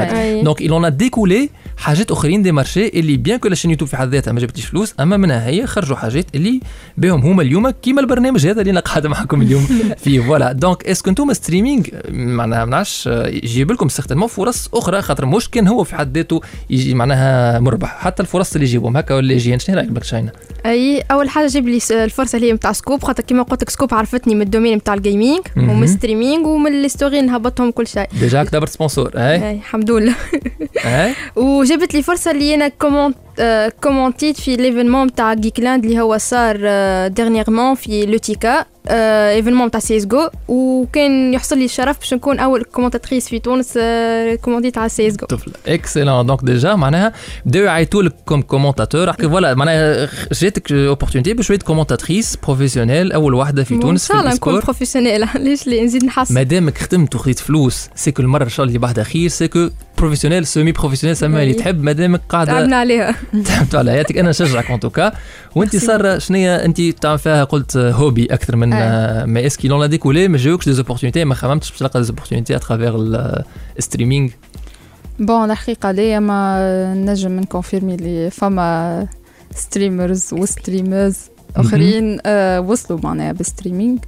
donc 0.43 0.63
il 0.63 0.71
en 0.71 0.85
a 0.85 0.91
découlé 0.91 1.49
حاجات 1.77 2.11
اخرين 2.33 2.43
des 2.43 2.53
marchés 2.53 2.89
اللي 2.89 3.17
bien 3.17 3.39
que 3.39 3.49
la 3.49 3.54
chaîne 3.54 3.71
YouTube 3.71 3.91
في 3.91 3.97
حد 3.97 4.09
ذاتها 4.09 4.33
ما 4.33 4.41
جابتليش 4.41 4.67
فلوس 4.67 4.95
أما 5.01 5.17
منها 5.17 5.47
هي 5.47 5.67
خرجوا 5.67 5.97
حاجات 5.97 6.27
اللي 6.35 6.61
بهم 6.99 7.21
هما 7.21 7.43
اليوم 7.43 7.71
كيما 7.71 8.01
البرنامج 8.01 8.47
هذا 8.47 8.61
اللي 8.61 8.71
أنا 8.71 8.81
قاعد 8.81 9.07
معكم 9.07 9.43
اليوم. 9.43 9.67
فيه 9.97 10.21
voilà 10.21 10.53
donc 10.53 10.85
est-ce 10.85 11.02
que 11.02 11.11
أنتم 11.11 11.33
streaming 11.33 11.83
معناها 12.11 12.65
ما 12.65 12.71
نعرفش 12.71 13.07
يجيب 13.27 13.73
لكم 13.73 13.89
certainement 13.89 14.29
فرص 14.29 14.69
أخرى 14.75 15.03
خاطر 15.03 15.27
مش 15.27 15.51
كان 15.51 15.69
هو 15.69 15.85
في 15.85 15.95
حد 15.95 16.17
ذاته 16.17 16.41
يجي 16.71 16.95
معناها 16.95 17.59
مربح. 17.61 17.99
حتى 17.99 18.23
الفرص 18.23 18.55
اللي 18.55 18.67
يجيبهم. 18.67 18.97
هكا 18.97 19.15
ولا 19.15 19.33
يجي 19.33 19.59
شنو 19.59 19.77
رأيك 19.77 19.89
بلاك 19.89 20.05
شاينا 20.05 20.33
أي 20.67 21.01
أول 21.11 21.29
حاجة 21.29 21.47
جيب 21.47 21.69
لي 21.69 21.79
الفرصة 21.91 22.37
اللي 22.37 22.49
هي 22.49 22.53
نتاع 22.53 22.73
سكوب. 22.73 23.03
خاطر 23.03 23.23
كيما 23.23 23.43
قلت 23.43 23.63
لك 23.63 23.71
سكوب 23.71 23.95
عرفتني 23.95 24.35
من 24.35 24.43
ال 24.43 24.47
domaine 24.47 24.79
نتاع 24.79 24.95
ال 24.95 25.00
gaming. 25.00 25.41
ومن 25.57 25.83
ال 25.83 25.89
streaming 25.89 26.47
ومن 26.47 26.85
ال 26.85 26.91
story 26.91 27.21
نهبطهم 27.21 27.71
كل 27.71 27.87
شيء. 27.87 28.07
déjà 28.21 28.45
كتبت 28.45 28.69
sponsor 28.69 29.11
أي. 29.17 29.53
الحمد 29.53 29.91
لله. 29.91 30.15
وجابت 31.37 31.95
لي 31.95 32.03
فرصة 32.03 32.22
اللي 32.31 32.55
أنا 32.55 32.69
comment 32.69 33.17
آه، 33.17 33.32
comment 33.83 34.28
يت 34.28 34.41
في 34.41 34.57
l'événement 34.57 35.07
نتاع 35.07 35.35
Geekland 35.35 35.85
اللي 35.85 36.01
هو 36.01 36.19
صار 36.19 36.57
dernièrement 37.09 37.75
في 37.75 38.07
L'UTICA 38.07 38.65
événement 38.89 39.67
نتاع 39.67 39.81
six 39.81 40.07
jeux 40.07 40.29
وكان 40.49 41.35
يحصل 41.35 41.59
لي 41.59 41.65
الشرف 41.65 41.99
باش 41.99 42.15
نكون 42.15 42.39
اول 42.39 42.65
commentatrice 42.65 43.29
في 43.29 43.39
تونس 43.39 43.75
آه، 43.77 44.35
comment 44.35 44.69
يت 44.69 44.79
على 44.79 44.89
six 44.89 45.17
jeux 45.17 45.27
طفل 45.27 45.53
excellent 45.67 46.27
donc 46.27 46.45
déjà 46.45 46.75
معناها 46.75 47.13
بداو 47.47 47.65
يعيطوا 47.65 48.03
لك 48.03 48.13
comme 48.27 48.43
commentateur 48.43 49.13
حكي 49.13 49.29
voilà 49.29 49.55
معناها 49.55 50.09
جاتك 50.33 50.73
opportunité 50.73 51.35
باش 51.35 51.49
تولي 51.49 51.59
commentatrice 51.59 52.37
professionnelle 52.37 53.13
اول 53.13 53.35
واحدة 53.35 53.65
في 53.65 53.79
تونس 53.79 54.07
في 54.07 54.13
ان 54.13 54.17
شاء 54.17 54.21
الله 54.21 54.35
نكون 54.35 54.53
الاسبور 54.53 54.65
professionnelle 54.65 55.29
ليش 55.35 55.67
لي 55.67 55.85
نزيد 55.85 56.05
نحس 56.05 56.31
مادامك 56.33 56.79
خدمت 56.79 57.15
وخذيت 57.15 57.39
فلوس 57.39 57.89
c'est 57.95 58.12
que 58.12 58.23
المره 58.23 58.45
ان 58.45 58.49
شاء 58.49 58.65
الله 58.65 58.69
اللي 58.69 58.79
بعدها 58.79 59.05
خير 59.05 59.29
c'est 59.29 59.54
que 59.54 59.69
professionnelle 59.99 60.47
semi 60.47 60.73
professionnelle 60.73 61.17
سما 61.17 61.43
اللي 61.43 61.55
أي. 61.55 61.59
تحب 61.59 61.83
مادامك 61.83 62.21
قاعدة 62.29 62.53
تعبنا 62.53 62.77
عليها 62.77 63.15
تعبت 63.47 63.75
على 63.75 63.91
حياتك. 63.91 64.19
أنا 64.19 64.31
نشجعك 64.31 64.71
ان 64.71 64.81
توكا 64.81 65.13
وانت 65.55 65.77
صار 65.77 66.19
شنو 66.19 66.37
هي 66.37 66.65
انت 66.65 66.81
تعمل 66.81 67.19
فيها 67.19 67.45
قلت 67.45 67.77
hobby 67.77 68.27
أكثر 68.27 68.57
من 68.57 68.73
أي. 68.73 69.27
mais 69.27 69.47
est-ce 69.47 69.69
qu'il 69.69 69.77
en 69.77 69.81
a 69.81 69.87
découlé 69.87 70.29
ما 70.29 70.39
جاوكش 70.39 70.65
des 70.65 70.73
opportunités 70.73 71.25
ما 71.25 71.35
خممتش 71.35 71.71
باش 71.71 71.79
تلقى 71.79 72.01
des 72.01 72.07
opportunités 72.07 72.57
à 72.57 72.61
travers 72.61 72.95
ال 73.79 73.84
streaming 73.84 74.31
bon 75.19 75.51
الحقيقة 75.51 75.91
ليا 75.91 76.19
ما 76.19 76.95
نجم 76.95 77.41
ن 77.41 77.46
confirmer 77.46 77.95
اللي 77.95 78.31
فما 78.31 79.07
streamers 79.55 80.29
و 80.33 80.41
streamers 80.41 81.17
اخرين 81.57 82.19
آه 82.27 82.61
وصلوا 82.61 83.01
معناها 83.03 83.33
بال 83.33 83.45
streaming 83.45 83.99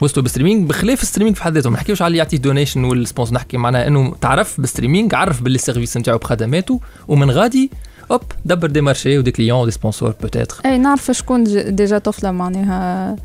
وصلوا 0.00 0.22
بال 0.22 0.30
streaming 0.30 0.66
بخلاف 0.66 1.02
ال 1.02 1.05
streaming 1.05 1.36
في 1.36 1.42
حد 1.42 1.54
ذاته 1.54 1.70
ما 1.70 1.76
نحكيوش 1.76 2.02
على 2.02 2.06
اللي 2.06 2.18
يعطيه 2.18 2.36
donation 2.36 2.84
وال 2.84 2.94
sponsors 2.94 3.32
نحكي 3.32 3.56
معناها 3.56 3.86
إنه 3.86 4.14
تعرف 4.20 4.60
بال 4.60 4.70
streaming 4.70 5.14
عرف 5.14 5.42
باللي 5.42 5.56
ال 5.56 5.61
service 5.61 5.96
نتاعو 5.96 6.18
بخدماته 6.18 6.80
ومن 7.08 7.30
غادي 7.30 7.70
hop 8.10 8.20
دبر 8.44 8.68
des 8.70 8.80
marchés 8.80 9.18
و 9.18 9.21
des 9.21 9.30
clients 9.30 9.70
و 9.70 9.74
des 9.74 9.85
sponsors 9.85 10.14
peut-être 10.22 10.56
اي 10.66 10.78
نعرف 10.78 11.10
شكون 11.10 11.44
ج- 11.44 11.58
déjà 11.68 11.98
طفلة 11.98 12.30
معناها 12.30 13.16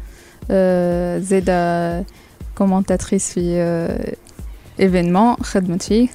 آه 0.51 1.19
زيدا 1.19 2.03
commentatrice 2.57 3.33
في 3.33 3.41
آه 3.57 4.13
événement 4.79 5.35
خدمت 5.35 5.81
فيه 5.83 6.07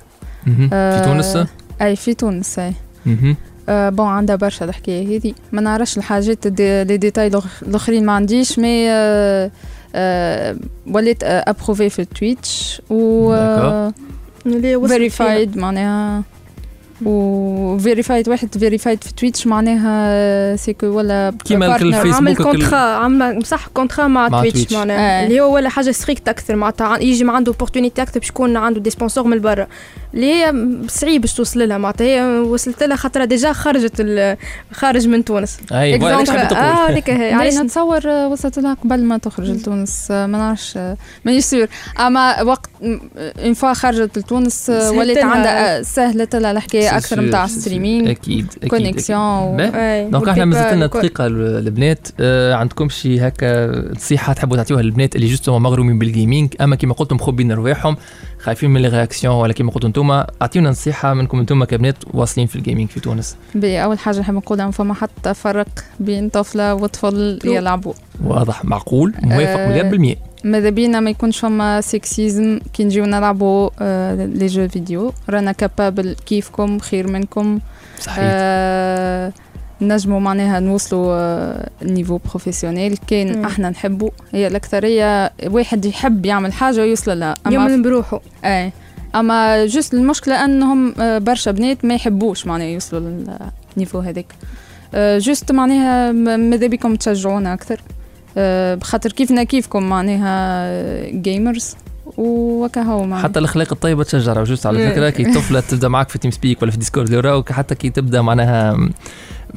مهم. 0.47 0.69
في 0.69 0.75
آه، 0.75 1.05
تونس 1.05 1.39
اي 1.83 1.97
في 1.97 2.15
تونس 2.15 2.59
اي 2.59 2.73
مهم. 3.07 3.37
آه 3.69 3.89
bon 3.91 4.07
عندها 4.07 4.37
برشا 4.37 4.65
الحكاية 4.65 5.19
هذه 5.19 5.35
ما 5.53 5.61
نعرفش 5.61 5.99
الحاجات 5.99 6.47
دي 6.49 6.85
les 6.85 6.97
détails 6.97 7.31
الأخ- 7.31 7.63
الاخرين 7.63 8.07
ما 8.07 8.13
عنديش 8.13 8.59
mais 8.59 8.91
آه 8.91 9.51
آه 9.95 10.57
وليت 10.87 11.25
آه 11.25 11.45
approuvée 11.51 11.91
في 11.91 12.05
Twitch 12.05 12.83
و 12.91 13.35
اللي 14.47 14.77
وصلت 14.77 14.89
فيها. 14.91 14.99
verified 14.99 15.57
معناها 15.57 16.23
و 17.05 17.79
verified 17.79 18.29
واحد 18.29 18.59
verified 18.59 19.05
في 19.05 19.15
Twitch 19.15 19.47
معناها 19.47 20.57
سيكو 20.57 20.87
ولا 20.87 21.33
كيما. 21.45 21.77
الفيسبوك 21.77 22.15
عمل 22.17 22.37
contrat 22.37 22.77
عمل 22.77 23.39
بصح 23.39 23.67
contrat 23.67 24.07
مع, 24.07 24.29
مع 24.29 24.41
Twitch 24.41 24.55
Twitch. 24.59 24.73
معناها. 24.75 25.23
آه. 25.23 25.27
اللي 25.27 25.41
هو 25.41 25.55
ولا 25.55 25.69
حاجة 25.69 25.91
strict 25.91 26.29
أكثر 26.29 26.57
معناتها 26.57 26.87
عن- 26.87 27.03
يجي 27.03 27.25
ما 27.25 27.33
عنده 27.33 27.53
opportunité 27.53 28.03
أكثر 28.03 28.21
باش 28.21 28.29
يكون 28.29 28.57
عنده 28.57 28.81
des 28.81 28.91
sponsors 28.91 29.25
من 29.25 29.41
برا. 29.41 29.67
اللي 30.15 30.27
هي 30.35 30.55
صعيب 30.89 31.21
باش 31.21 31.35
توصل 31.35 31.69
لها 31.69 31.79
معناتها 31.79 32.05
هي 32.05 32.39
وصلت 32.39 32.83
لها 32.83 32.97
خاطر 32.97 33.25
déjà 33.25 33.53
خرجت 33.53 33.93
ال- 34.01 34.37
خارج 34.73 35.09
من 35.09 35.25
تونس. 35.25 35.59
أي 35.73 35.95
آه 36.57 36.91
هذيك 36.91 37.11
هي. 37.11 37.33
علاش؟ 37.41 37.55
نتصور 37.55 38.01
آه، 38.07 38.29
وصلت 38.29 38.59
لها 38.59 38.75
قبل 38.75 39.05
ما 39.05 39.19
تخرج 39.19 39.51
لتونس؟ 39.51 40.09
آه، 40.11 40.27
ما 40.27 40.39
نعرفش 40.39 40.77
آه، 40.77 40.97
مانيش 41.25 41.45
sûr 41.45 41.67
أما 42.01 42.43
وقت 42.43 42.71
une 42.83 43.55
fois 43.55 43.73
خرجت 43.73 44.19
لتونس 44.19 44.71
آه، 44.71 44.91
ولات. 44.91 45.19
عندها 45.19 45.79
آه، 45.79 45.83
سهلت 45.83 46.37
لها 46.37 46.51
الحكاية. 46.51 46.84
أكثر 46.91 47.21
نتاع 47.21 47.47
streaming 47.47 48.11
أكيد 48.11 48.47
أكيد 48.57 48.71
connexion. 48.71 49.57
donc 50.11 50.29
إحنا 50.29 50.45
مازلنا 50.45 50.87
وكل- 50.87 50.99
دقيقة 50.99 51.27
البنات. 51.27 52.09
آه 52.21 52.55
عندكم 52.55 52.89
شي 52.89 53.21
هكا 53.21 53.71
نصيحة 53.95 54.33
تحبوا 54.33 54.57
تعطيوها 54.57 54.83
للبنات 54.83 55.17
اللي 55.17 55.27
justement 55.27 55.63
مغرومين 55.63 55.99
بال 55.99 56.13
gaming 56.13 56.55
أما 56.61 56.77
كيما 56.77 56.95
قلتم 56.95 57.17
مخبين 57.17 57.53
رواحهم. 57.53 57.97
خايفين 58.39 58.71
من 58.71 58.85
ال 58.85 58.90
réaction 58.90 59.35
ولا 59.35 59.53
كيما 59.53 59.71
قلتوا 59.71 59.89
أنتم 59.89 60.11
أعطيونا 60.11 60.71
نصيحة 60.71 61.15
منكم 61.15 61.39
أنتم 61.39 61.65
كبنات 61.65 61.97
واصلين 62.15 62.47
في 62.47 62.57
ال 62.57 62.61
gaming 62.61 62.89
في 62.89 63.01
تونس. 63.01 63.37
أول 63.65 63.99
حاجة 63.99 64.21
نحب 64.21 64.35
نقولها 64.35 64.65
ما 64.67 64.71
فما 64.73 64.95
حتى 64.95 65.35
فرق 65.35 65.69
بين 66.01 66.29
طفلة 66.29 66.75
وطفل 66.75 67.39
يلعبوا. 67.45 67.93
واضح 68.25 68.65
معقول 68.65 69.15
موافق 69.23 69.61
آه، 69.61 69.69
مليار 69.69 69.91
بالمية. 69.91 70.17
ماذا 70.45 70.71
بينا 70.71 71.01
ما 71.01 71.11
يكونش 71.11 71.39
فما 71.39 71.81
sexisme 71.81 72.59
كي 72.73 72.85
نجيو 72.85 73.05
نلعبوا 73.05 73.71
آه 73.81 74.27
les 74.27 74.47
jeux 74.47 74.69
vidéo. 74.69 75.13
رانا 75.31 75.53
capables 75.53 76.17
كيفكم 76.27 76.79
خير 76.79 77.11
منكم. 77.11 77.59
صحيح. 78.01 78.19
آه 78.21 79.33
نجموا 79.81 80.21
معناها 80.21 80.61
نوصلوا 80.61 81.15
آه 81.15 81.71
niveau 81.83 82.19
professionnel. 82.19 82.99
كان. 83.07 83.45
إحنا 83.45 83.71
نحبوا 83.71 84.11
هي 84.33 84.47
الاكثريه 84.47 85.33
واحد 85.47 85.85
يحب 85.85 86.27
يعمل 86.27 86.53
حاجة 86.53 86.81
ويوصل 86.81 87.21
لها. 87.21 87.35
يعمل 87.51 87.83
بروحه 87.83 88.21
اي 88.45 88.73
أما 89.15 89.67
juste 89.67 89.95
المشكلة 89.95 90.45
أنهم 90.45 90.95
آه، 91.01 91.19
برشا 91.19 91.51
بنات 91.51 91.85
ما 91.85 91.95
يحبوش 91.95 92.47
معناها 92.47 92.67
يوصلوا 92.67 93.01
لل 93.77 93.82
niveau 93.82 93.99
هذاك 93.99 94.27
juste 95.19 95.53
معناها 95.53 96.13
ماذا 96.37 96.67
بكم 96.67 96.97
تشجعونا 96.97 97.55
أكثر؟ 97.55 97.81
بخاطر 98.81 99.13
كيفنا 99.13 99.45
كيفكم 99.45 99.83
معناها 99.83 101.11
gamers 101.11 101.77
وكهو 102.17 103.05
معناها 103.05 103.23
حتى 103.23 103.39
الأخلاق 103.39 103.69
الطيبة 103.73 104.03
تشجع 104.03 104.43
juste 104.43 104.67
على. 104.67 104.91
فكرة؟ 104.91 105.11
كي 105.11 105.35
طفلة 105.35 105.61
تبدأ 105.61 105.89
معك 105.89 106.09
في 106.09 106.19
TeamSpeak 106.19 106.63
ولا 106.63 106.71
في 106.71 106.77
Discord 106.77 107.11
يراوك 107.11 107.53
حتى 107.53 107.75
كي 107.75 107.91
تبدأ 107.91 108.23
معناها 108.23 108.89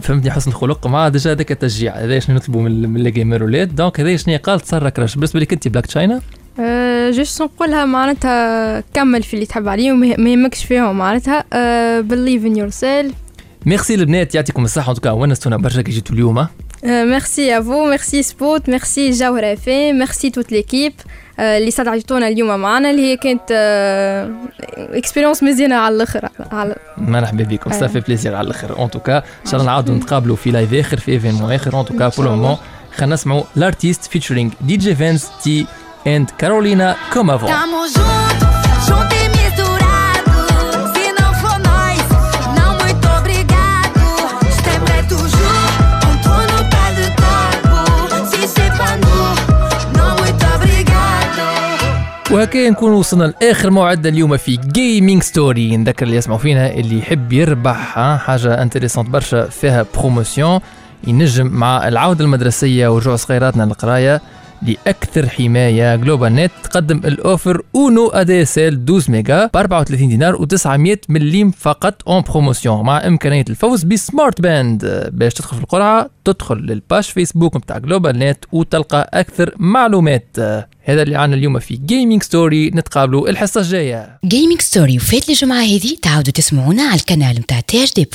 فهمتني 0.02 0.32
حسن 0.32 0.52
خلق 0.52 0.88
مع 0.88 1.08
déjà 1.08 1.32
هذاك 1.32 1.52
التشجيع. 1.52 1.96
هذا 1.96 2.20
شنو 2.20 2.36
نطلبوا 2.36 2.62
من 2.62 2.90
من 2.90 3.08
ال 3.08 3.14
gamer 3.14 3.44
ولاد؟ 3.44 3.76
donc 3.76 4.00
هذا 4.00 4.16
شنو 4.16 4.38
قال؟ 4.44 4.60
تصرى 4.60 4.92
crash 4.92 5.16
بالنسبة 5.16 5.40
لك 5.40 5.54
أنت 5.54 5.68
بلاك 5.68 5.86
تشاينا 5.86 6.22
أه 6.60 7.12
juste 7.12 7.42
نقولها 7.42 7.86
معناتها 7.86 8.80
كمل 8.94 9.24
في 9.24 9.34
اللي 9.34 9.46
تحب 9.46 9.68
عليه 9.68 9.92
وما 9.92 10.18
ما 10.18 10.30
يهمكش 10.30 10.66
فيهم 10.66 10.98
معناتها. 10.98 11.44
أه 11.54 12.02
believe 12.02 12.44
in 12.44 12.58
yourself. 12.58 13.14
ميرسي 13.66 13.96
البنات 13.96 14.36
يعطيكم 14.36 14.64
الصحة. 14.64 14.94
tout 14.94 15.04
cas 15.04 15.12
ونستونا 15.12 15.58
برشا 15.58 15.82
كي 15.82 15.92
جيتوا 15.92 16.16
اليوم 16.16 16.48
ها. 16.88 17.02
أه 17.02 17.06
merci 17.06 17.58
à 17.58 17.63
vous 17.63 17.86
merci 17.86 18.24
سبوت 18.24 18.70
ميرسي 18.70 19.10
جوهر 19.12 19.54
اف 19.54 19.68
merci 19.70 20.30
toute 20.30 20.52
l'équipe 20.52 20.94
اللي 21.40 21.68
استدعيتونا 21.68 22.28
اليوم 22.28 22.60
معنا 22.60 22.90
اللي 22.92 23.12
هي 23.12 23.18
كانت 23.18 23.52
expérience 24.78 25.44
مزيانه 25.44 25.76
على 25.76 25.96
الآخر 25.96 26.30
على 26.52 26.76
مرحبا 26.98 27.44
بكم. 27.44 27.72
ça 27.72 27.81
fait 27.81 28.00
plaisir 28.00 28.36
على 28.36 28.46
الآخر 28.48 28.80
en 28.80 28.90
tout 28.90 29.06
cas 29.06 29.18
إن 29.18 29.24
شاء 29.46 29.54
الله 29.54 29.66
نعاودوا 29.66 29.96
نتقابلوا 29.96 30.36
في 30.36 30.52
live 30.52 30.74
آخر 30.74 30.98
في 30.98 31.12
événement 31.12 31.52
آخر. 31.52 31.74
en 31.74 31.86
tout 31.86 31.98
cas 31.98 32.08
pour 32.08 32.30
moment 32.30 32.58
خلينا 32.98 33.14
نسمعوا 33.14 33.44
ال 33.58 34.04
artiste 34.06 34.54
featuring 34.62 34.78
DJ 34.78 34.96
فينس 34.96 35.28
تي 35.44 35.66
and 36.08 36.30
كارولينا 36.38 36.96
كومافون 37.14 37.50
Tamo 37.50 37.98
وهكا 52.32 52.70
نكون 52.70 52.92
وصلنا 52.92 53.24
لآخر 53.24 53.70
موعد 53.70 54.06
اليوم 54.06 54.38
في 54.38 54.58
Gaming 54.58 55.24
Story 55.24 55.78
نذكر 55.78 56.06
اللي 56.06 56.18
يسمعوا 56.18 56.40
فينا 56.40 56.74
اللي 56.74 57.00
يحب 57.00 57.34
يربح 57.34 57.76
حاجة 58.18 58.62
intéressante 58.62 59.10
برشا 59.10 59.50
فيها 59.50 59.86
promotion 59.96 60.60
ينجم 61.08 61.48
مع 61.48 61.88
العودة 61.88 62.26
المدرسية 62.26 62.88
ورجوع 62.88 63.16
صغيراتنا 63.16 63.64
للقراية. 63.64 64.22
لأكثر 64.62 65.30
حماية. 65.30 65.96
GlobalNet 65.96 66.52
تقدم 66.64 66.98
ال 66.98 67.09
offre 67.09 67.62
أونو 67.76 68.08
ADSL 68.08 68.84
12 68.84 69.12
ميجا 69.12 69.46
ب 69.46 69.58
34 69.58 70.10
دينار 70.10 70.38
و900 70.38 70.98
مليم 71.10 71.52
فقط 71.52 72.02
en 72.08 72.22
promotion 72.22 72.86
مع 72.86 73.08
إمكانية 73.08 73.46
الفوز 73.50 73.84
ب 73.84 73.94
smart 73.94 74.42
band. 74.42 75.10
باش 75.14 75.34
تدخل 75.34 75.58
في 75.58 75.64
القرعة 75.64 76.10
تدخل 76.26 76.56
لل 76.56 76.72
page 76.72 77.04
Facebook 77.04 77.58
نتاع 77.58 77.78
GlobalNet 77.78 78.46
وتلقى 78.52 79.10
أكثر 79.14 79.54
معلومات. 79.58 80.38
هذا 80.84 81.02
اللي 81.02 81.16
عنا 81.16 81.36
اليوم 81.36 81.60
في 81.60 81.76
Gaming 81.76 82.24
Story 82.24 82.70
نتقابلوا 82.70 83.30
الحصة 83.30 83.62
الجاية. 83.62 84.20
Gaming 84.26 84.62
Story 84.62 84.98
وفات 84.98 85.30
الجمعة 85.30 85.62
هذه 85.62 85.98
تعاودوا 86.02 86.34
تسمعونا 86.34 86.84
على 86.84 87.00
القناة 87.00 87.34
متاع 87.34 87.60
تي 87.60 87.84
اش 87.84 87.94
دي 87.94 88.08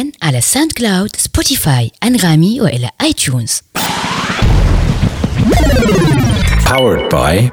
ان 0.00 0.12
على 0.22 0.40
SoundCloud 0.40 1.16
Spotify 1.16 1.90
أنغامي 2.04 2.60
وإلى 2.60 2.90
iTunes 3.02 3.62
Powered 6.64 7.10
by 7.14 7.50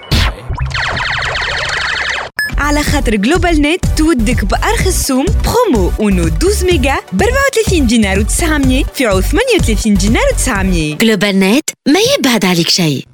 على 2.58 2.84
خاطر 2.84 3.16
GlobalNet 3.16 3.86
تودك 3.98 4.46
بأرخص 4.46 5.08
سوم 5.08 5.26
برومو 5.26 5.92
أونو 6.00 6.28
12 6.28 6.66
ميجا 6.66 6.96
ب 7.14 7.22
34 7.22 7.88
دينار 7.88 8.24
و900 8.24 8.94
في 8.94 9.06
عوض 9.06 9.24
38 9.24 9.94
دينار 9.94 10.24
و900 10.24 10.98
GlobalNet 11.02 11.70
ما 11.88 12.00
يبعد 12.20 12.46
عليك 12.46 12.70
شيء. 12.70 13.06